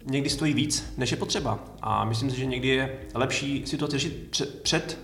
někdy 0.05 0.29
stojí 0.29 0.53
víc, 0.53 0.93
než 0.97 1.11
je 1.11 1.17
potřeba. 1.17 1.59
A 1.81 2.05
myslím 2.05 2.31
si, 2.31 2.38
že 2.38 2.45
někdy 2.45 2.67
je 2.67 2.99
lepší 3.13 3.63
si 3.65 3.77
to 3.77 3.88
řešit 3.88 4.41
před 4.63 4.99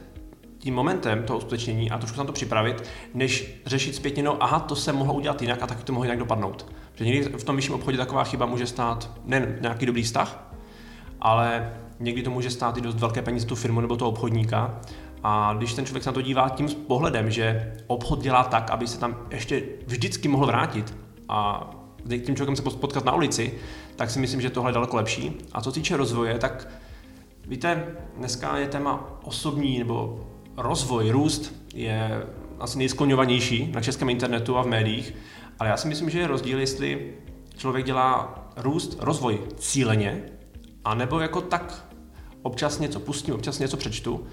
tím 0.57 0.75
momentem 0.75 1.23
toho 1.23 1.37
uskutečnění 1.37 1.91
a 1.91 1.97
trošku 1.97 2.15
se 2.15 2.21
na 2.21 2.25
to 2.25 2.33
připravit, 2.33 2.83
než 3.13 3.61
řešit 3.65 3.95
zpětně, 3.95 4.23
no 4.23 4.43
aha, 4.43 4.59
to 4.59 4.75
se 4.75 4.93
mohlo 4.93 5.13
udělat 5.13 5.41
jinak 5.41 5.63
a 5.63 5.67
taky 5.67 5.83
to 5.83 5.93
mohlo 5.93 6.03
jinak 6.03 6.19
dopadnout. 6.19 6.65
Protože 6.91 7.05
někdy 7.05 7.37
v 7.37 7.43
tom 7.43 7.55
vyšším 7.55 7.73
obchodě 7.73 7.97
taková 7.97 8.23
chyba 8.23 8.45
může 8.45 8.67
stát 8.67 9.11
nejen 9.25 9.57
nějaký 9.61 9.85
dobrý 9.85 10.03
vztah, 10.03 10.53
ale 11.21 11.73
někdy 11.99 12.23
to 12.23 12.29
může 12.29 12.49
stát 12.49 12.77
i 12.77 12.81
dost 12.81 12.95
velké 12.95 13.21
peníze 13.21 13.45
tu 13.45 13.55
firmu 13.55 13.81
nebo 13.81 13.97
toho 13.97 14.11
obchodníka. 14.11 14.81
A 15.23 15.53
když 15.57 15.73
ten 15.73 15.85
člověk 15.85 16.03
se 16.03 16.09
na 16.09 16.13
to 16.13 16.21
dívá 16.21 16.49
tím 16.49 16.67
pohledem, 16.67 17.31
že 17.31 17.73
obchod 17.87 18.21
dělá 18.21 18.43
tak, 18.43 18.69
aby 18.69 18.87
se 18.87 18.99
tam 18.99 19.17
ještě 19.29 19.63
vždycky 19.87 20.27
mohl 20.27 20.45
vrátit 20.45 20.93
a 21.29 21.69
tím 22.09 22.35
člověkem 22.35 22.55
se 22.55 22.61
potkat 22.61 23.05
na 23.05 23.13
ulici, 23.13 23.53
tak 23.95 24.09
si 24.09 24.19
myslím, 24.19 24.41
že 24.41 24.49
tohle 24.49 24.69
je 24.69 24.73
daleko 24.73 24.95
lepší. 24.95 25.37
A 25.51 25.61
co 25.61 25.71
týče 25.71 25.97
rozvoje, 25.97 26.37
tak 26.37 26.67
víte, 27.47 27.87
dneska 28.17 28.57
je 28.57 28.67
téma 28.67 29.19
osobní 29.23 29.79
nebo 29.79 30.19
rozvoj, 30.57 31.09
růst 31.09 31.53
je 31.73 32.23
asi 32.59 32.77
nejskloňovanější 32.77 33.71
na 33.71 33.81
českém 33.81 34.09
internetu 34.09 34.57
a 34.57 34.61
v 34.63 34.67
médiích, 34.67 35.15
ale 35.59 35.69
já 35.69 35.77
si 35.77 35.87
myslím, 35.87 36.09
že 36.09 36.19
je 36.19 36.27
rozdíl, 36.27 36.59
jestli 36.59 37.13
člověk 37.57 37.85
dělá 37.85 38.39
růst, 38.57 38.97
rozvoj 38.99 39.39
cíleně, 39.57 40.23
anebo 40.85 41.19
jako 41.19 41.41
tak 41.41 41.85
občas 42.41 42.79
něco 42.79 42.99
pustím, 42.99 43.33
občas 43.33 43.59
něco 43.59 43.77
přečtu. 43.77 44.27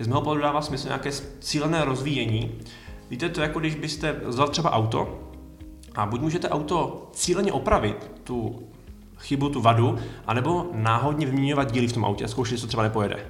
Z 0.00 0.06
mého 0.06 0.20
pohledu 0.20 0.42
dává 0.42 0.62
smysl 0.62 0.86
nějaké 0.86 1.10
cílené 1.40 1.84
rozvíjení. 1.84 2.52
Víte, 3.10 3.28
to 3.28 3.40
jako 3.40 3.60
když 3.60 3.74
byste 3.74 4.12
vzal 4.12 4.48
třeba 4.48 4.72
auto 4.72 5.18
a 5.94 6.06
buď 6.06 6.20
můžete 6.20 6.48
auto 6.48 7.08
cíleně 7.12 7.52
opravit, 7.52 8.10
tu 8.24 8.62
chybu, 9.18 9.48
tu 9.48 9.60
vadu, 9.60 9.98
anebo 10.26 10.66
náhodně 10.72 11.26
vyměňovat 11.26 11.72
díly 11.72 11.86
v 11.86 11.92
tom 11.92 12.04
autě 12.04 12.24
a 12.24 12.28
zkoušet, 12.28 12.58
co 12.60 12.66
třeba 12.66 12.82
nepojede. 12.82 13.26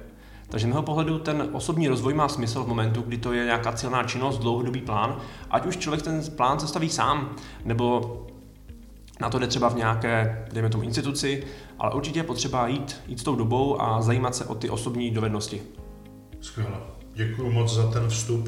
Takže 0.49 0.67
z 0.67 0.69
mého 0.69 0.83
pohledu 0.83 1.19
ten 1.19 1.49
osobní 1.51 1.87
rozvoj 1.87 2.13
má 2.13 2.27
smysl 2.27 2.63
v 2.63 2.67
momentu, 2.67 3.01
kdy 3.01 3.17
to 3.17 3.33
je 3.33 3.45
nějaká 3.45 3.71
cílená 3.71 4.03
činnost, 4.03 4.37
dlouhodobý 4.37 4.81
plán, 4.81 5.17
ať 5.49 5.65
už 5.65 5.77
člověk 5.77 6.03
ten 6.03 6.21
plán 6.35 6.59
sestaví 6.59 6.89
sám, 6.89 7.35
nebo 7.65 8.17
na 9.21 9.29
to 9.29 9.39
jde 9.39 9.47
třeba 9.47 9.69
v 9.69 9.75
nějaké, 9.75 10.45
dejme 10.53 10.69
tomu, 10.69 10.83
instituci, 10.83 11.43
ale 11.79 11.93
určitě 11.93 12.19
je 12.19 12.23
potřeba 12.23 12.67
jít, 12.67 13.01
jít 13.07 13.19
s 13.19 13.23
tou 13.23 13.35
dobou 13.35 13.81
a 13.81 14.01
zajímat 14.01 14.35
se 14.35 14.45
o 14.45 14.55
ty 14.55 14.69
osobní 14.69 15.11
dovednosti. 15.11 15.61
Skvěle. 16.45 16.77
Děkuji 17.15 17.49
moc 17.51 17.73
za 17.73 17.91
ten 17.91 18.09
vstup 18.09 18.47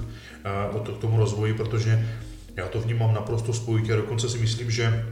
uh, 0.75 0.97
k 0.97 1.01
tomu 1.01 1.17
rozvoji, 1.17 1.53
protože 1.53 2.17
já 2.55 2.67
to 2.67 2.81
vnímám 2.81 3.13
naprosto 3.13 3.53
spojitě. 3.53 3.95
Dokonce 3.95 4.29
si 4.29 4.37
myslím, 4.37 4.71
že 4.71 5.05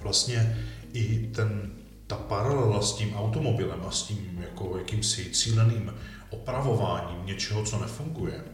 vlastně 0.00 0.58
i 0.92 1.30
ten 1.34 1.70
ta 2.06 2.16
paralela 2.16 2.82
s 2.82 2.94
tím 2.94 3.14
automobilem 3.14 3.80
a 3.88 3.90
s 3.90 4.02
tím 4.02 4.38
jako 4.40 4.78
jakýmsi 4.78 5.30
cíleným 5.30 5.94
opravováním 6.30 7.26
něčeho, 7.26 7.64
co 7.64 7.80
nefunguje, 7.80 8.44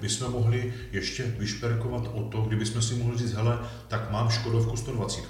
bychom 0.00 0.32
mohli 0.32 0.74
ještě 0.92 1.22
vyšperkovat 1.22 2.10
o 2.14 2.22
to, 2.22 2.40
kdybychom 2.40 2.82
si 2.82 2.94
mohli 2.94 3.18
říct, 3.18 3.32
hele, 3.32 3.58
tak 3.88 4.10
mám 4.10 4.30
Škodovku 4.30 4.76
120 4.76 5.24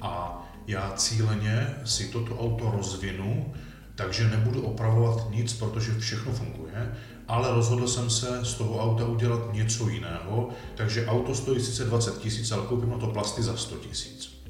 a 0.00 0.42
já 0.66 0.92
cíleně 0.96 1.74
si 1.84 2.08
toto 2.08 2.38
auto 2.38 2.70
rozvinu, 2.70 3.54
takže 3.98 4.30
nebudu 4.30 4.62
opravovat 4.62 5.30
nic, 5.30 5.52
protože 5.52 5.98
všechno 5.98 6.32
funguje, 6.32 6.94
ale 7.28 7.54
rozhodl 7.54 7.88
jsem 7.88 8.10
se 8.10 8.44
z 8.44 8.54
toho 8.54 8.82
auta 8.82 9.06
udělat 9.06 9.52
něco 9.52 9.88
jiného, 9.88 10.48
takže 10.74 11.06
auto 11.06 11.34
stojí 11.34 11.60
sice 11.60 11.84
20 11.84 12.18
tisíc, 12.18 12.52
ale 12.52 12.66
koupím 12.66 12.90
na 12.90 12.98
to 12.98 13.06
plasty 13.06 13.42
za 13.42 13.56
100 13.56 13.76
tisíc. 13.76 14.42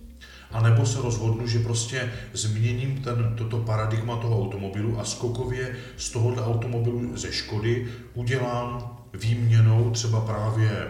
A 0.50 0.62
nebo 0.62 0.86
se 0.86 1.02
rozhodnu, 1.02 1.46
že 1.46 1.58
prostě 1.58 2.12
změním 2.32 3.02
ten, 3.02 3.34
toto 3.38 3.58
paradigma 3.58 4.16
toho 4.16 4.42
automobilu 4.42 5.00
a 5.00 5.04
skokově 5.04 5.76
z 5.96 6.10
tohohle 6.10 6.44
automobilu 6.44 7.16
ze 7.16 7.32
Škody 7.32 7.88
udělám 8.14 8.96
výměnou 9.14 9.90
třeba 9.90 10.20
právě 10.20 10.88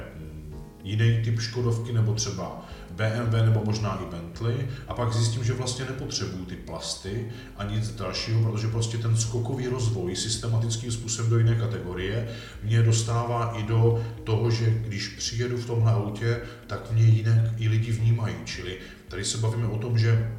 jiný 0.85 1.23
typ 1.25 1.41
Škodovky 1.41 1.93
nebo 1.93 2.15
třeba 2.15 2.68
BMW 2.99 3.45
nebo 3.45 3.63
možná 3.65 3.99
i 4.03 4.07
Bentley 4.11 4.69
a 4.89 4.95
pak 4.95 5.13
zjistím, 5.13 5.45
že 5.45 5.53
vlastně 5.53 5.85
nepotřebuju 5.85 6.45
ty 6.45 6.57
plasty 6.57 7.29
a 7.57 7.65
nic 7.65 7.95
dalšího, 7.95 8.51
protože 8.51 8.69
prostě 8.69 8.99
ten 8.99 9.17
skokový 9.17 9.67
rozvoj 9.67 10.17
systematickým 10.17 10.93
způsobem 10.93 11.31
do 11.31 11.39
jiné 11.39 11.55
kategorie 11.55 12.29
mě 12.63 12.83
dostává 12.83 13.53
i 13.59 13.63
do 13.63 14.05
toho, 14.25 14.51
že 14.51 14.71
když 14.71 15.09
přijedu 15.09 15.57
v 15.57 15.67
tomhle 15.67 15.93
autě, 15.93 16.41
tak 16.67 16.93
mě 16.93 17.03
jinak 17.03 17.45
i 17.59 17.69
lidi 17.69 17.93
vnímají. 17.93 18.35
Čili 18.45 18.77
tady 19.09 19.25
se 19.25 19.39
bavíme 19.39 19.67
o 19.67 19.79
tom, 19.79 19.99
že 19.99 20.33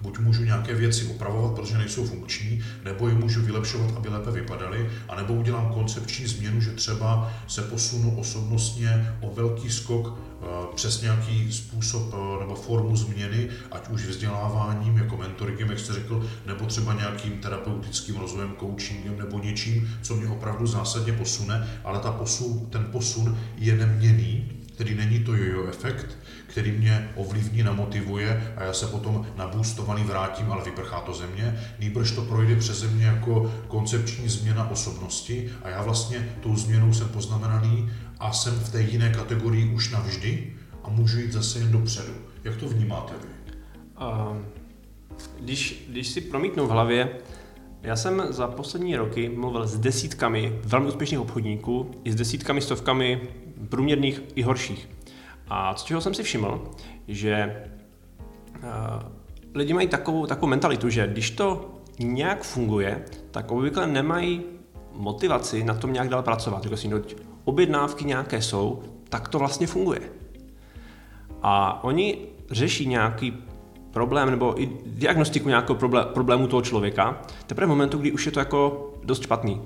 buď 0.00 0.18
můžu 0.18 0.44
nějaké 0.44 0.74
věci 0.74 1.06
opravovat, 1.06 1.54
protože 1.54 1.78
nejsou 1.78 2.06
funkční, 2.06 2.62
nebo 2.84 3.08
je 3.08 3.14
můžu 3.14 3.42
vylepšovat, 3.42 3.96
aby 3.96 4.08
lépe 4.08 4.30
vypadaly, 4.30 4.90
anebo 5.08 5.34
udělám 5.34 5.72
koncepční 5.72 6.26
změnu, 6.26 6.60
že 6.60 6.70
třeba 6.70 7.32
se 7.46 7.62
posunu 7.62 8.18
osobnostně 8.18 9.16
o 9.20 9.34
velký 9.34 9.70
skok 9.70 10.18
eh, 10.18 10.46
přes 10.74 11.02
nějaký 11.02 11.52
způsob 11.52 12.14
eh, 12.14 12.40
nebo 12.40 12.54
formu 12.54 12.96
změny, 12.96 13.48
ať 13.70 13.88
už 13.88 14.04
vzděláváním, 14.06 14.96
jako 14.96 15.16
mentorigem, 15.16 15.70
jak 15.70 15.78
jste 15.78 15.92
řekl, 15.92 16.30
nebo 16.46 16.66
třeba 16.66 16.94
nějakým 16.94 17.32
terapeutickým 17.32 18.16
rozvojem, 18.16 18.54
coachingem 18.60 19.18
nebo 19.18 19.38
něčím, 19.38 19.98
co 20.02 20.16
mě 20.16 20.28
opravdu 20.28 20.66
zásadně 20.66 21.12
posune, 21.12 21.68
ale 21.84 21.98
ta 21.98 22.12
posun, 22.12 22.66
ten 22.70 22.84
posun 22.84 23.38
je 23.56 23.76
neměný, 23.76 24.52
který 24.74 24.94
není 24.94 25.18
to 25.24 25.34
jojo 25.34 25.66
efekt, 25.68 26.18
který 26.56 26.72
mě 26.72 27.10
ovlivní, 27.14 27.62
namotivuje 27.62 28.54
a 28.56 28.62
já 28.62 28.72
se 28.72 28.86
potom 28.86 29.26
nabůstovaný 29.36 30.04
vrátím, 30.04 30.52
ale 30.52 30.64
vyprchá 30.64 31.00
to 31.00 31.14
ze 31.14 31.26
mě. 31.26 31.60
Nýbrž 31.78 32.12
to 32.12 32.22
projde 32.22 32.56
přes 32.56 32.90
mě 32.90 33.04
jako 33.04 33.52
koncepční 33.68 34.28
změna 34.28 34.70
osobnosti 34.70 35.50
a 35.62 35.68
já 35.68 35.82
vlastně 35.82 36.28
tou 36.40 36.56
změnou 36.56 36.92
jsem 36.92 37.08
poznamenaný 37.08 37.90
a 38.20 38.32
jsem 38.32 38.54
v 38.54 38.72
té 38.72 38.80
jiné 38.80 39.10
kategorii 39.10 39.68
už 39.74 39.90
navždy 39.90 40.52
a 40.84 40.90
můžu 40.90 41.20
jít 41.20 41.32
zase 41.32 41.58
jen 41.58 41.72
dopředu. 41.72 42.12
Jak 42.44 42.56
to 42.56 42.68
vnímáte 42.68 43.12
vy? 43.22 43.54
Uh, 44.00 44.36
když, 45.40 45.84
když 45.88 46.08
si 46.08 46.20
promítnu 46.20 46.66
v 46.66 46.70
hlavě, 46.70 47.18
já 47.82 47.96
jsem 47.96 48.22
za 48.30 48.46
poslední 48.46 48.96
roky 48.96 49.28
mluvil 49.28 49.66
s 49.66 49.78
desítkami 49.78 50.58
velmi 50.64 50.88
úspěšných 50.88 51.20
obchodníků 51.20 51.90
i 52.04 52.12
s 52.12 52.14
desítkami, 52.14 52.60
stovkami 52.60 53.20
průměrných 53.68 54.22
i 54.34 54.42
horších. 54.42 54.95
A 55.48 55.76
z 55.76 55.84
čeho 55.84 56.00
jsem 56.00 56.14
si 56.14 56.22
všiml, 56.22 56.70
že 57.08 57.62
uh, 58.56 59.02
lidi 59.54 59.72
mají 59.72 59.88
takovou, 59.88 60.26
takovou 60.26 60.46
mentalitu, 60.48 60.88
že 60.88 61.06
když 61.06 61.30
to 61.30 61.70
nějak 61.98 62.42
funguje, 62.44 63.04
tak 63.30 63.50
obvykle 63.50 63.86
nemají 63.86 64.42
motivaci 64.92 65.64
na 65.64 65.74
tom 65.74 65.92
nějak 65.92 66.08
dál 66.08 66.22
pracovat. 66.22 66.64
Jako 66.64 66.76
si 66.76 66.90
objednávky 67.44 68.04
nějaké 68.04 68.42
jsou, 68.42 68.82
tak 69.08 69.28
to 69.28 69.38
vlastně 69.38 69.66
funguje. 69.66 70.00
A 71.42 71.84
oni 71.84 72.18
řeší 72.50 72.86
nějaký 72.86 73.44
problém 73.90 74.30
nebo 74.30 74.62
i 74.62 74.70
diagnostiku 74.86 75.48
nějakého 75.48 75.78
problému 76.14 76.46
toho 76.46 76.62
člověka 76.62 77.22
teprve 77.46 77.66
v 77.66 77.68
momentu, 77.68 77.98
kdy 77.98 78.12
už 78.12 78.26
je 78.26 78.32
to 78.32 78.38
jako 78.38 78.90
dost 79.04 79.22
špatný. 79.22 79.62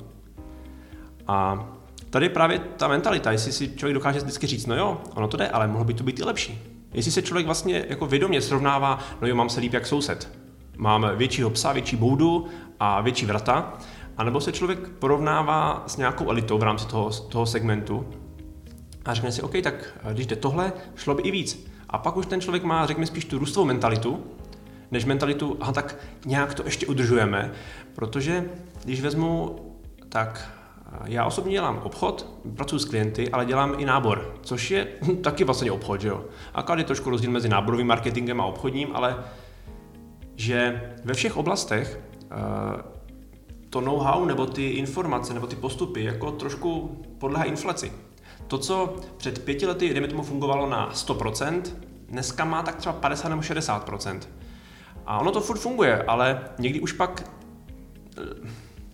A 1.26 1.68
tady 2.10 2.28
právě 2.28 2.58
ta 2.58 2.88
mentalita, 2.88 3.32
jestli 3.32 3.52
si 3.52 3.76
člověk 3.76 3.94
dokáže 3.94 4.18
vždycky 4.18 4.46
říct, 4.46 4.66
no 4.66 4.76
jo, 4.76 5.00
ono 5.14 5.28
to 5.28 5.36
jde, 5.36 5.48
ale 5.48 5.68
mohlo 5.68 5.84
by 5.84 5.94
to 5.94 6.04
být 6.04 6.18
i 6.18 6.24
lepší. 6.24 6.58
Jestli 6.94 7.12
se 7.12 7.22
člověk 7.22 7.46
vlastně 7.46 7.84
jako 7.88 8.06
vědomě 8.06 8.42
srovnává, 8.42 8.98
no 9.20 9.28
jo, 9.28 9.34
mám 9.34 9.48
se 9.48 9.60
líp 9.60 9.72
jak 9.72 9.86
soused, 9.86 10.28
mám 10.76 11.10
většího 11.16 11.50
psa, 11.50 11.72
větší 11.72 11.96
boudu 11.96 12.46
a 12.80 13.00
větší 13.00 13.26
vrata, 13.26 13.78
anebo 14.16 14.40
se 14.40 14.52
člověk 14.52 14.88
porovnává 14.88 15.84
s 15.86 15.96
nějakou 15.96 16.30
elitou 16.30 16.58
v 16.58 16.62
rámci 16.62 16.86
toho, 16.86 17.10
toho 17.10 17.46
segmentu 17.46 18.06
a 19.04 19.14
řekne 19.14 19.32
si, 19.32 19.42
OK, 19.42 19.52
tak 19.62 19.98
když 20.12 20.26
jde 20.26 20.36
tohle, 20.36 20.72
šlo 20.96 21.14
by 21.14 21.22
i 21.22 21.30
víc. 21.30 21.66
A 21.88 21.98
pak 21.98 22.16
už 22.16 22.26
ten 22.26 22.40
člověk 22.40 22.64
má, 22.64 22.86
řekněme, 22.86 23.06
spíš 23.06 23.24
tu 23.24 23.38
růstovou 23.38 23.66
mentalitu, 23.66 24.24
než 24.90 25.04
mentalitu, 25.04 25.56
aha, 25.60 25.72
tak 25.72 25.96
nějak 26.26 26.54
to 26.54 26.64
ještě 26.64 26.86
udržujeme, 26.86 27.52
protože 27.94 28.44
když 28.84 29.00
vezmu, 29.00 29.56
tak 30.08 30.59
já 31.04 31.24
osobně 31.24 31.52
dělám 31.52 31.80
obchod, 31.84 32.26
pracuji 32.56 32.78
s 32.78 32.84
klienty, 32.84 33.30
ale 33.30 33.46
dělám 33.46 33.74
i 33.78 33.84
nábor, 33.84 34.34
což 34.42 34.70
je 34.70 34.86
taky 35.22 35.44
vlastně 35.44 35.72
obchod, 35.72 36.00
že 36.00 36.08
jo. 36.08 36.24
Akorát 36.54 36.78
je 36.78 36.84
trošku 36.84 37.10
rozdíl 37.10 37.30
mezi 37.30 37.48
náborovým 37.48 37.86
marketingem 37.86 38.40
a 38.40 38.44
obchodním, 38.44 38.88
ale 38.92 39.24
že 40.36 40.90
ve 41.04 41.14
všech 41.14 41.36
oblastech 41.36 42.00
uh, 42.22 42.80
to 43.70 43.80
know-how 43.80 44.24
nebo 44.24 44.46
ty 44.46 44.68
informace 44.68 45.34
nebo 45.34 45.46
ty 45.46 45.56
postupy 45.56 46.04
jako 46.04 46.30
trošku 46.30 47.00
podlehá 47.18 47.44
inflaci. 47.44 47.92
To, 48.46 48.58
co 48.58 48.96
před 49.16 49.44
pěti 49.44 49.66
lety, 49.66 49.88
dejme 49.94 50.08
tomu, 50.08 50.22
fungovalo 50.22 50.68
na 50.68 50.90
100%, 50.92 51.62
dneska 52.08 52.44
má 52.44 52.62
tak 52.62 52.76
třeba 52.76 52.92
50 52.92 53.28
nebo 53.28 53.42
60%. 53.42 54.20
A 55.06 55.18
ono 55.18 55.30
to 55.30 55.40
furt 55.40 55.58
funguje, 55.58 56.02
ale 56.02 56.40
někdy 56.58 56.80
už 56.80 56.92
pak 56.92 57.30
eh, 58.18 58.22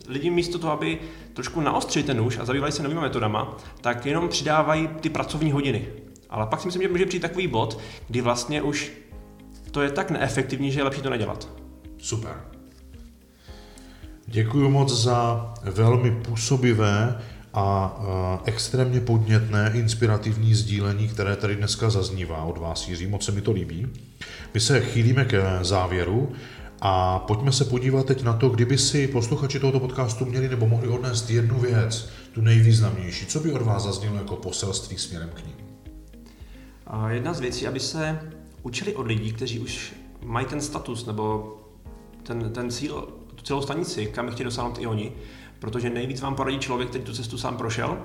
lidi 0.09 0.31
místo 0.31 0.59
toho, 0.59 0.73
aby 0.73 0.99
trošku 1.33 1.61
naostřili 1.61 2.03
ten 2.03 2.17
nůž 2.17 2.39
a 2.39 2.45
zabývali 2.45 2.73
se 2.73 2.83
novými 2.83 3.01
metodama, 3.01 3.57
tak 3.81 4.07
jenom 4.07 4.29
přidávají 4.29 4.89
ty 5.01 5.09
pracovní 5.11 5.53
hodiny. 5.53 5.87
Ale 6.31 6.47
pak 6.47 6.61
si 6.61 6.67
myslím, 6.69 6.83
že 6.83 6.89
může 6.89 7.07
přijít 7.07 7.21
takový 7.21 7.47
bod, 7.47 7.79
kdy 8.09 8.21
vlastně 8.21 8.63
už 8.63 8.93
to 9.71 9.83
je 9.83 9.91
tak 9.91 10.11
neefektivní, 10.11 10.71
že 10.73 10.81
je 10.81 10.85
lepší 10.85 11.03
to 11.03 11.11
nedělat. 11.11 11.49
Super. 11.99 12.45
Děkuji 14.27 14.69
moc 14.69 15.03
za 15.03 15.55
velmi 15.63 16.11
působivé 16.11 17.21
a 17.55 17.97
extrémně 18.45 19.01
podnětné, 19.01 19.73
inspirativní 19.75 20.55
sdílení, 20.55 21.09
které 21.09 21.37
tady 21.37 21.57
dneska 21.57 21.91
zaznívá 21.91 22.43
od 22.43 22.59
vás, 22.59 22.89
Jiří. 22.89 23.07
Moc 23.07 23.25
se 23.25 23.33
mi 23.33 23.41
to 23.41 23.53
líbí. 23.53 23.87
My 24.55 24.61
se 24.61 24.81
chýlíme 24.81 25.25
k 25.25 25.59
závěru 25.63 26.33
a 26.89 27.19
pojďme 27.19 27.53
se 27.53 27.65
podívat 27.65 28.07
teď 28.07 28.23
na 28.23 28.33
to, 28.33 28.49
kdyby 28.49 28.79
si 28.79 29.09
posluchači 29.09 29.61
tohoto 29.61 29.81
podcastu 29.81 30.25
měli 30.25 30.49
nebo 30.49 30.67
mohli 30.67 30.89
odnést 30.89 31.31
jednu 31.31 31.59
věc, 31.59 32.09
tu 32.33 32.41
nejvýznamnější. 32.41 33.27
Co 33.27 33.41
by 33.41 33.53
od 33.53 33.63
vás 33.63 33.83
zaznělo 33.83 34.17
jako 34.17 34.37
poselství 34.37 34.99
směrem 34.99 35.31
k 35.35 35.47
ním? 35.47 35.57
Jedna 37.09 37.35
z 37.35 37.41
věcí, 37.41 37.67
aby 37.67 37.81
se 37.81 38.21
učili 38.63 38.95
od 38.95 39.07
lidí, 39.07 39.33
kteří 39.33 39.59
už 39.59 39.95
mají 40.25 40.47
ten 40.47 40.61
status 40.61 41.07
nebo 41.07 41.57
ten, 42.23 42.53
ten 42.53 42.71
cíl, 42.71 43.09
tu 43.35 43.43
celou 43.43 43.63
stanici, 43.63 44.07
kam 44.07 44.31
chtějí 44.31 44.45
dosáhnout 44.45 44.79
i 44.81 44.87
oni, 44.87 45.13
protože 45.59 45.91
nejvíc 45.91 46.21
vám 46.21 46.35
poradí 46.35 46.59
člověk, 46.59 46.89
který 46.89 47.05
tu 47.05 47.15
cestu 47.15 47.39
sám 47.39 47.57
prošel. 47.57 47.99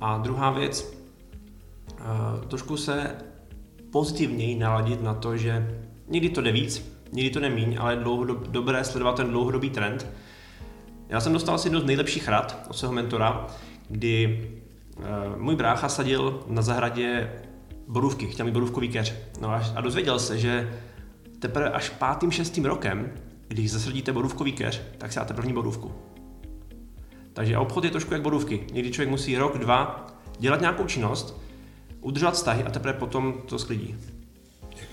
A 0.00 0.18
druhá 0.18 0.50
věc, 0.50 0.94
trošku 2.48 2.76
se 2.76 3.10
pozitivněji 3.90 4.54
naladit 4.54 5.02
na 5.02 5.14
to, 5.14 5.36
že 5.36 5.80
někdy 6.08 6.28
to 6.28 6.40
jde 6.40 6.52
víc, 6.52 6.93
někdy 7.12 7.30
to 7.30 7.40
nemíň, 7.40 7.76
ale 7.80 7.92
je 7.92 7.96
dlouhodob, 7.96 8.48
dobré 8.48 8.84
sledovat 8.84 9.16
ten 9.16 9.30
dlouhodobý 9.30 9.70
trend. 9.70 10.06
Já 11.08 11.20
jsem 11.20 11.32
dostal 11.32 11.54
asi 11.54 11.68
jednu 11.68 11.80
z 11.80 11.84
nejlepších 11.84 12.28
rad 12.28 12.66
od 12.68 12.76
svého 12.76 12.94
mentora, 12.94 13.46
kdy 13.88 14.48
uh, 14.96 15.04
můj 15.36 15.56
brácha 15.56 15.88
sadil 15.88 16.44
na 16.46 16.62
zahradě 16.62 17.32
borůvky, 17.88 18.26
chtěl 18.26 18.46
mít 18.46 18.52
borůvkový 18.52 18.88
keř. 18.88 19.14
No 19.40 19.50
a, 19.50 19.62
a 19.76 19.80
dozvěděl 19.80 20.18
se, 20.18 20.38
že 20.38 20.78
teprve 21.38 21.70
až 21.70 21.88
pátým, 21.88 22.30
šestým 22.30 22.64
rokem, 22.64 23.12
když 23.48 23.72
zasadíte 23.72 24.12
borůvkový 24.12 24.52
keř, 24.52 24.82
tak 24.98 25.12
si 25.12 25.18
dáte 25.18 25.34
první 25.34 25.52
borůvku. 25.52 25.92
Takže 27.32 27.58
obchod 27.58 27.84
je 27.84 27.90
trošku 27.90 28.14
jak 28.14 28.22
borůvky. 28.22 28.66
Někdy 28.72 28.90
člověk 28.90 29.10
musí 29.10 29.38
rok, 29.38 29.58
dva 29.58 30.06
dělat 30.38 30.60
nějakou 30.60 30.84
činnost, 30.84 31.40
udržovat 32.00 32.34
vztahy 32.34 32.64
a 32.64 32.70
teprve 32.70 32.92
potom 32.92 33.34
to 33.46 33.58
sklidí. 33.58 33.96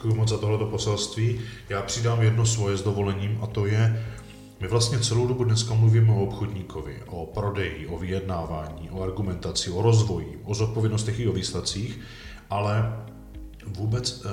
Děkuji 0.01 0.15
moc 0.15 0.29
za 0.29 0.37
tohleto 0.37 0.65
poselství. 0.65 1.39
Já 1.69 1.81
přidám 1.81 2.21
jedno 2.21 2.45
svoje 2.45 2.77
s 2.77 2.81
dovolením 2.81 3.39
a 3.41 3.47
to 3.47 3.65
je, 3.65 4.05
my 4.59 4.67
vlastně 4.67 4.99
celou 4.99 5.27
dobu 5.27 5.43
dneska 5.43 5.73
mluvíme 5.73 6.13
o 6.13 6.23
obchodníkovi, 6.23 7.03
o 7.05 7.25
prodeji, 7.25 7.87
o 7.87 7.97
vyjednávání, 7.97 8.89
o 8.89 9.03
argumentaci, 9.03 9.71
o 9.71 9.81
rozvoji, 9.81 10.41
o 10.43 10.53
zodpovědnostech 10.53 11.19
i 11.19 11.27
o 11.27 11.31
výsledcích, 11.31 11.99
ale 12.49 13.03
vůbec, 13.65 14.25
eh, 14.25 14.29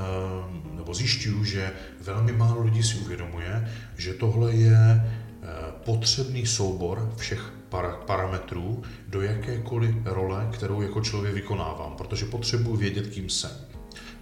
nebo 0.76 0.94
zjišťuju, 0.94 1.44
že 1.44 1.72
velmi 2.00 2.32
málo 2.32 2.62
lidí 2.62 2.82
si 2.82 2.98
uvědomuje, 2.98 3.68
že 3.96 4.14
tohle 4.14 4.52
je 4.52 4.78
eh, 4.78 5.46
potřebný 5.84 6.46
soubor 6.46 7.12
všech 7.16 7.52
parametrů 8.06 8.82
do 9.08 9.22
jakékoliv 9.22 9.94
role, 10.04 10.48
kterou 10.52 10.82
jako 10.82 11.00
člověk 11.00 11.34
vykonávám, 11.34 11.94
protože 11.96 12.24
potřebuji 12.24 12.76
vědět, 12.76 13.06
kým 13.06 13.28
jsem. 13.30 13.67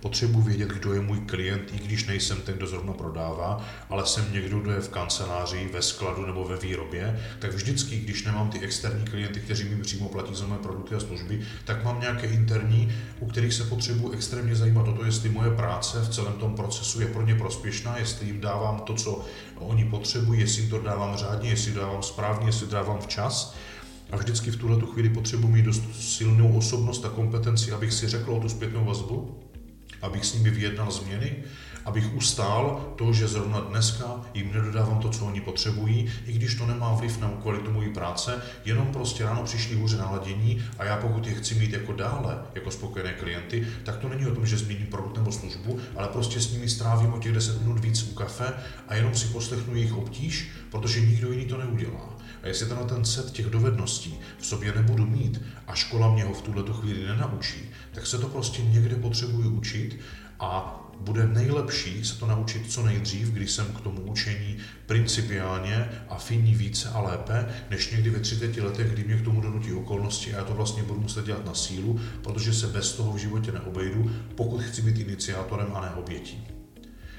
Potřebuji 0.06 0.40
vědět, 0.40 0.68
kdo 0.68 0.92
je 0.92 1.00
můj 1.00 1.20
klient, 1.20 1.72
i 1.74 1.78
když 1.86 2.06
nejsem 2.06 2.40
ten, 2.40 2.54
kdo 2.54 2.66
zrovna 2.66 2.92
prodává, 2.92 3.64
ale 3.90 4.06
jsem 4.06 4.32
někdo, 4.32 4.60
kdo 4.60 4.72
je 4.72 4.80
v 4.80 4.88
kanceláři, 4.88 5.70
ve 5.72 5.82
skladu 5.82 6.26
nebo 6.26 6.44
ve 6.44 6.56
výrobě, 6.56 7.20
tak 7.38 7.54
vždycky, 7.54 7.96
když 7.96 8.24
nemám 8.24 8.50
ty 8.50 8.60
externí 8.60 9.04
klienty, 9.04 9.40
kteří 9.40 9.64
mi 9.64 9.82
přímo 9.82 10.08
platí 10.08 10.34
za 10.34 10.46
moje 10.46 10.60
produkty 10.60 10.94
a 10.94 11.00
služby, 11.00 11.40
tak 11.64 11.84
mám 11.84 12.00
nějaké 12.00 12.26
interní, 12.26 12.92
u 13.20 13.26
kterých 13.26 13.54
se 13.54 13.64
potřebuji 13.64 14.12
extrémně 14.12 14.56
zajímat 14.56 14.88
o 14.88 14.92
to, 14.92 15.04
jestli 15.04 15.28
moje 15.28 15.50
práce 15.50 16.00
v 16.00 16.08
celém 16.08 16.32
tom 16.32 16.54
procesu 16.54 17.00
je 17.00 17.06
pro 17.06 17.22
ně 17.22 17.34
prospěšná, 17.34 17.98
jestli 17.98 18.26
jim 18.26 18.40
dávám 18.40 18.80
to, 18.80 18.94
co 18.94 19.24
oni 19.54 19.84
potřebují, 19.84 20.40
jestli 20.40 20.62
jim 20.62 20.70
to 20.70 20.82
dávám 20.82 21.16
řádně, 21.16 21.50
jestli 21.50 21.72
dávám 21.72 22.02
správně, 22.02 22.48
jestli 22.48 22.66
dávám 22.66 22.98
včas. 22.98 23.56
A 24.10 24.16
vždycky 24.16 24.50
v 24.50 24.56
tuhle 24.56 24.80
chvíli 24.92 25.08
potřebuji 25.08 25.48
mít 25.48 25.64
dost 25.64 25.82
silnou 26.00 26.58
osobnost 26.58 27.04
a 27.04 27.08
kompetenci, 27.08 27.72
abych 27.72 27.92
si 27.92 28.08
řekl 28.08 28.32
o 28.32 28.40
tu 28.40 28.48
zpětnou 28.48 28.84
vazbu, 28.84 29.45
abych 30.02 30.24
s 30.24 30.34
nimi 30.34 30.50
vyjednal 30.50 30.90
změny, 30.90 31.36
abych 31.84 32.14
ustál 32.14 32.92
to, 32.96 33.12
že 33.12 33.28
zrovna 33.28 33.60
dneska 33.60 34.20
jim 34.34 34.52
nedodávám 34.52 34.98
to, 34.98 35.08
co 35.08 35.26
oni 35.26 35.40
potřebují, 35.40 36.08
i 36.26 36.32
když 36.32 36.54
to 36.54 36.66
nemá 36.66 36.94
vliv 36.94 37.20
na 37.20 37.28
kvalitu 37.42 37.72
mojí 37.72 37.92
práce, 37.92 38.42
jenom 38.64 38.86
prostě 38.86 39.24
ráno 39.24 39.42
přišli 39.42 39.76
hůře 39.76 39.96
naladění 39.96 40.62
a 40.78 40.84
já 40.84 40.96
pokud 40.96 41.26
je 41.26 41.34
chci 41.34 41.54
mít 41.54 41.72
jako 41.72 41.92
dále, 41.92 42.38
jako 42.54 42.70
spokojené 42.70 43.12
klienty, 43.12 43.66
tak 43.84 43.96
to 43.96 44.08
není 44.08 44.26
o 44.26 44.34
tom, 44.34 44.46
že 44.46 44.58
změním 44.58 44.86
produkt 44.86 45.16
nebo 45.16 45.32
službu, 45.32 45.78
ale 45.96 46.08
prostě 46.08 46.40
s 46.40 46.52
nimi 46.52 46.68
strávím 46.68 47.12
o 47.12 47.18
těch 47.18 47.32
10 47.32 47.62
minut 47.62 47.78
víc 47.78 48.02
u 48.02 48.14
kafe 48.14 48.52
a 48.88 48.94
jenom 48.94 49.14
si 49.14 49.26
poslechnu 49.26 49.74
jejich 49.74 49.96
obtíž, 49.96 50.50
protože 50.70 51.00
nikdo 51.00 51.32
jiný 51.32 51.44
to 51.44 51.56
neudělá. 51.56 52.15
A 52.46 52.48
jestli 52.48 52.66
tenhle 52.66 52.86
ten 52.86 53.04
set 53.04 53.30
těch 53.30 53.46
dovedností 53.46 54.18
v 54.38 54.46
sobě 54.46 54.72
nebudu 54.72 55.06
mít 55.06 55.42
a 55.66 55.74
škola 55.74 56.14
mě 56.14 56.24
ho 56.24 56.34
v 56.34 56.42
tuhle 56.42 56.64
chvíli 56.72 57.06
nenaučí, 57.06 57.70
tak 57.92 58.06
se 58.06 58.18
to 58.18 58.28
prostě 58.28 58.62
někde 58.62 58.96
potřebuji 58.96 59.48
učit 59.48 60.00
a 60.40 60.80
bude 61.00 61.26
nejlepší 61.26 62.04
se 62.04 62.18
to 62.18 62.26
naučit 62.26 62.72
co 62.72 62.82
nejdřív, 62.82 63.28
když 63.28 63.50
jsem 63.50 63.66
k 63.66 63.80
tomu 63.80 64.00
učení 64.00 64.56
principiálně 64.86 65.88
a 66.08 66.18
finní 66.18 66.54
více 66.54 66.88
a 66.88 67.00
lépe, 67.00 67.48
než 67.70 67.90
někdy 67.90 68.10
ve 68.10 68.20
30 68.20 68.56
letech, 68.56 68.92
kdy 68.92 69.04
mě 69.04 69.16
k 69.16 69.24
tomu 69.24 69.40
donutí 69.40 69.72
okolnosti 69.72 70.34
a 70.34 70.36
já 70.36 70.44
to 70.44 70.54
vlastně 70.54 70.82
budu 70.82 71.00
muset 71.00 71.26
dělat 71.26 71.44
na 71.46 71.54
sílu, 71.54 72.00
protože 72.22 72.54
se 72.54 72.66
bez 72.66 72.92
toho 72.92 73.12
v 73.12 73.18
životě 73.18 73.52
neobejdu, 73.52 74.10
pokud 74.34 74.62
chci 74.62 74.82
být 74.82 74.98
iniciátorem 74.98 75.68
a 75.74 75.80
ne 75.80 75.90
obětí. 75.90 76.48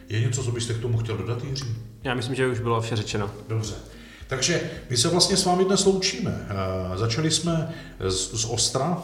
Je 0.10 0.22
něco, 0.22 0.44
co 0.44 0.52
byste 0.52 0.74
k 0.74 0.82
tomu 0.82 0.98
chtěl 0.98 1.18
dodat, 1.18 1.44
Jiří? 1.44 1.76
Já 2.04 2.14
myslím, 2.14 2.36
že 2.36 2.48
už 2.48 2.60
bylo 2.60 2.82
vše 2.82 2.96
řečeno. 2.96 3.32
Dobře. 3.48 3.97
Takže 4.28 4.62
my 4.90 4.98
se 4.98 5.08
vlastně 5.08 5.38
s 5.38 5.46
vámi 5.46 5.66
dnes 5.66 5.86
loučíme. 5.86 6.48
Eh, 6.50 6.98
začali 6.98 7.32
jsme 7.32 7.74
z, 8.00 8.42
z 8.42 8.46
Ostra, 8.46 9.04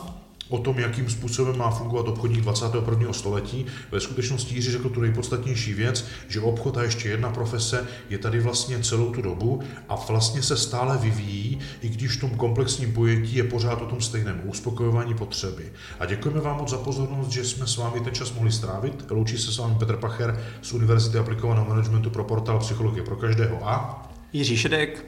o 0.49 0.57
tom, 0.57 0.79
jakým 0.79 1.09
způsobem 1.09 1.57
má 1.57 1.71
fungovat 1.71 2.07
obchodník 2.07 2.41
21. 2.41 3.13
století. 3.13 3.65
Ve 3.91 3.99
skutečnosti 3.99 4.55
Jiří 4.55 4.71
řekl 4.71 4.89
tu 4.89 5.01
nejpodstatnější 5.01 5.73
věc, 5.73 6.05
že 6.27 6.41
obchod 6.41 6.77
a 6.77 6.83
ještě 6.83 7.09
jedna 7.09 7.29
profese 7.29 7.87
je 8.09 8.17
tady 8.17 8.39
vlastně 8.39 8.79
celou 8.79 9.11
tu 9.11 9.21
dobu 9.21 9.61
a 9.89 9.95
vlastně 9.95 10.43
se 10.43 10.57
stále 10.57 10.97
vyvíjí, 10.97 11.59
i 11.81 11.89
když 11.89 12.17
v 12.17 12.19
tom 12.19 12.29
komplexním 12.29 12.93
pojetí 12.93 13.35
je 13.35 13.43
pořád 13.43 13.81
o 13.81 13.85
tom 13.85 14.01
stejném 14.01 14.41
uspokojování 14.45 15.13
potřeby. 15.13 15.71
A 15.99 16.05
děkujeme 16.05 16.41
vám 16.41 16.57
moc 16.57 16.69
za 16.69 16.77
pozornost, 16.77 17.29
že 17.29 17.45
jsme 17.45 17.67
s 17.67 17.77
vámi 17.77 17.99
ten 17.99 18.13
čas 18.13 18.33
mohli 18.33 18.51
strávit. 18.51 19.05
Loučí 19.09 19.37
se 19.37 19.51
s 19.51 19.57
vámi 19.57 19.75
Petr 19.79 19.97
Pacher 19.97 20.43
z 20.61 20.73
Univerzity 20.73 21.17
aplikovaného 21.17 21.65
managementu 21.69 22.09
pro 22.09 22.23
portál 22.23 22.59
Psychologie 22.59 23.03
pro 23.03 23.15
každého 23.15 23.69
a 23.69 24.09
Jiří 24.33 24.57
Šedek, 24.57 25.05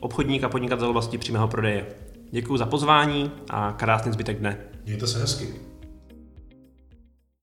obchodník 0.00 0.44
a 0.44 0.48
podnikatel 0.48 0.88
oblasti 0.88 1.18
přímého 1.18 1.48
prodeje. 1.48 1.86
Děkuji 2.30 2.56
za 2.56 2.66
pozvání 2.66 3.30
a 3.50 3.72
krásný 3.72 4.12
zbytek 4.12 4.38
dne. 4.38 4.58
Mějte 4.84 5.06
se 5.06 5.18
hezky. 5.18 5.71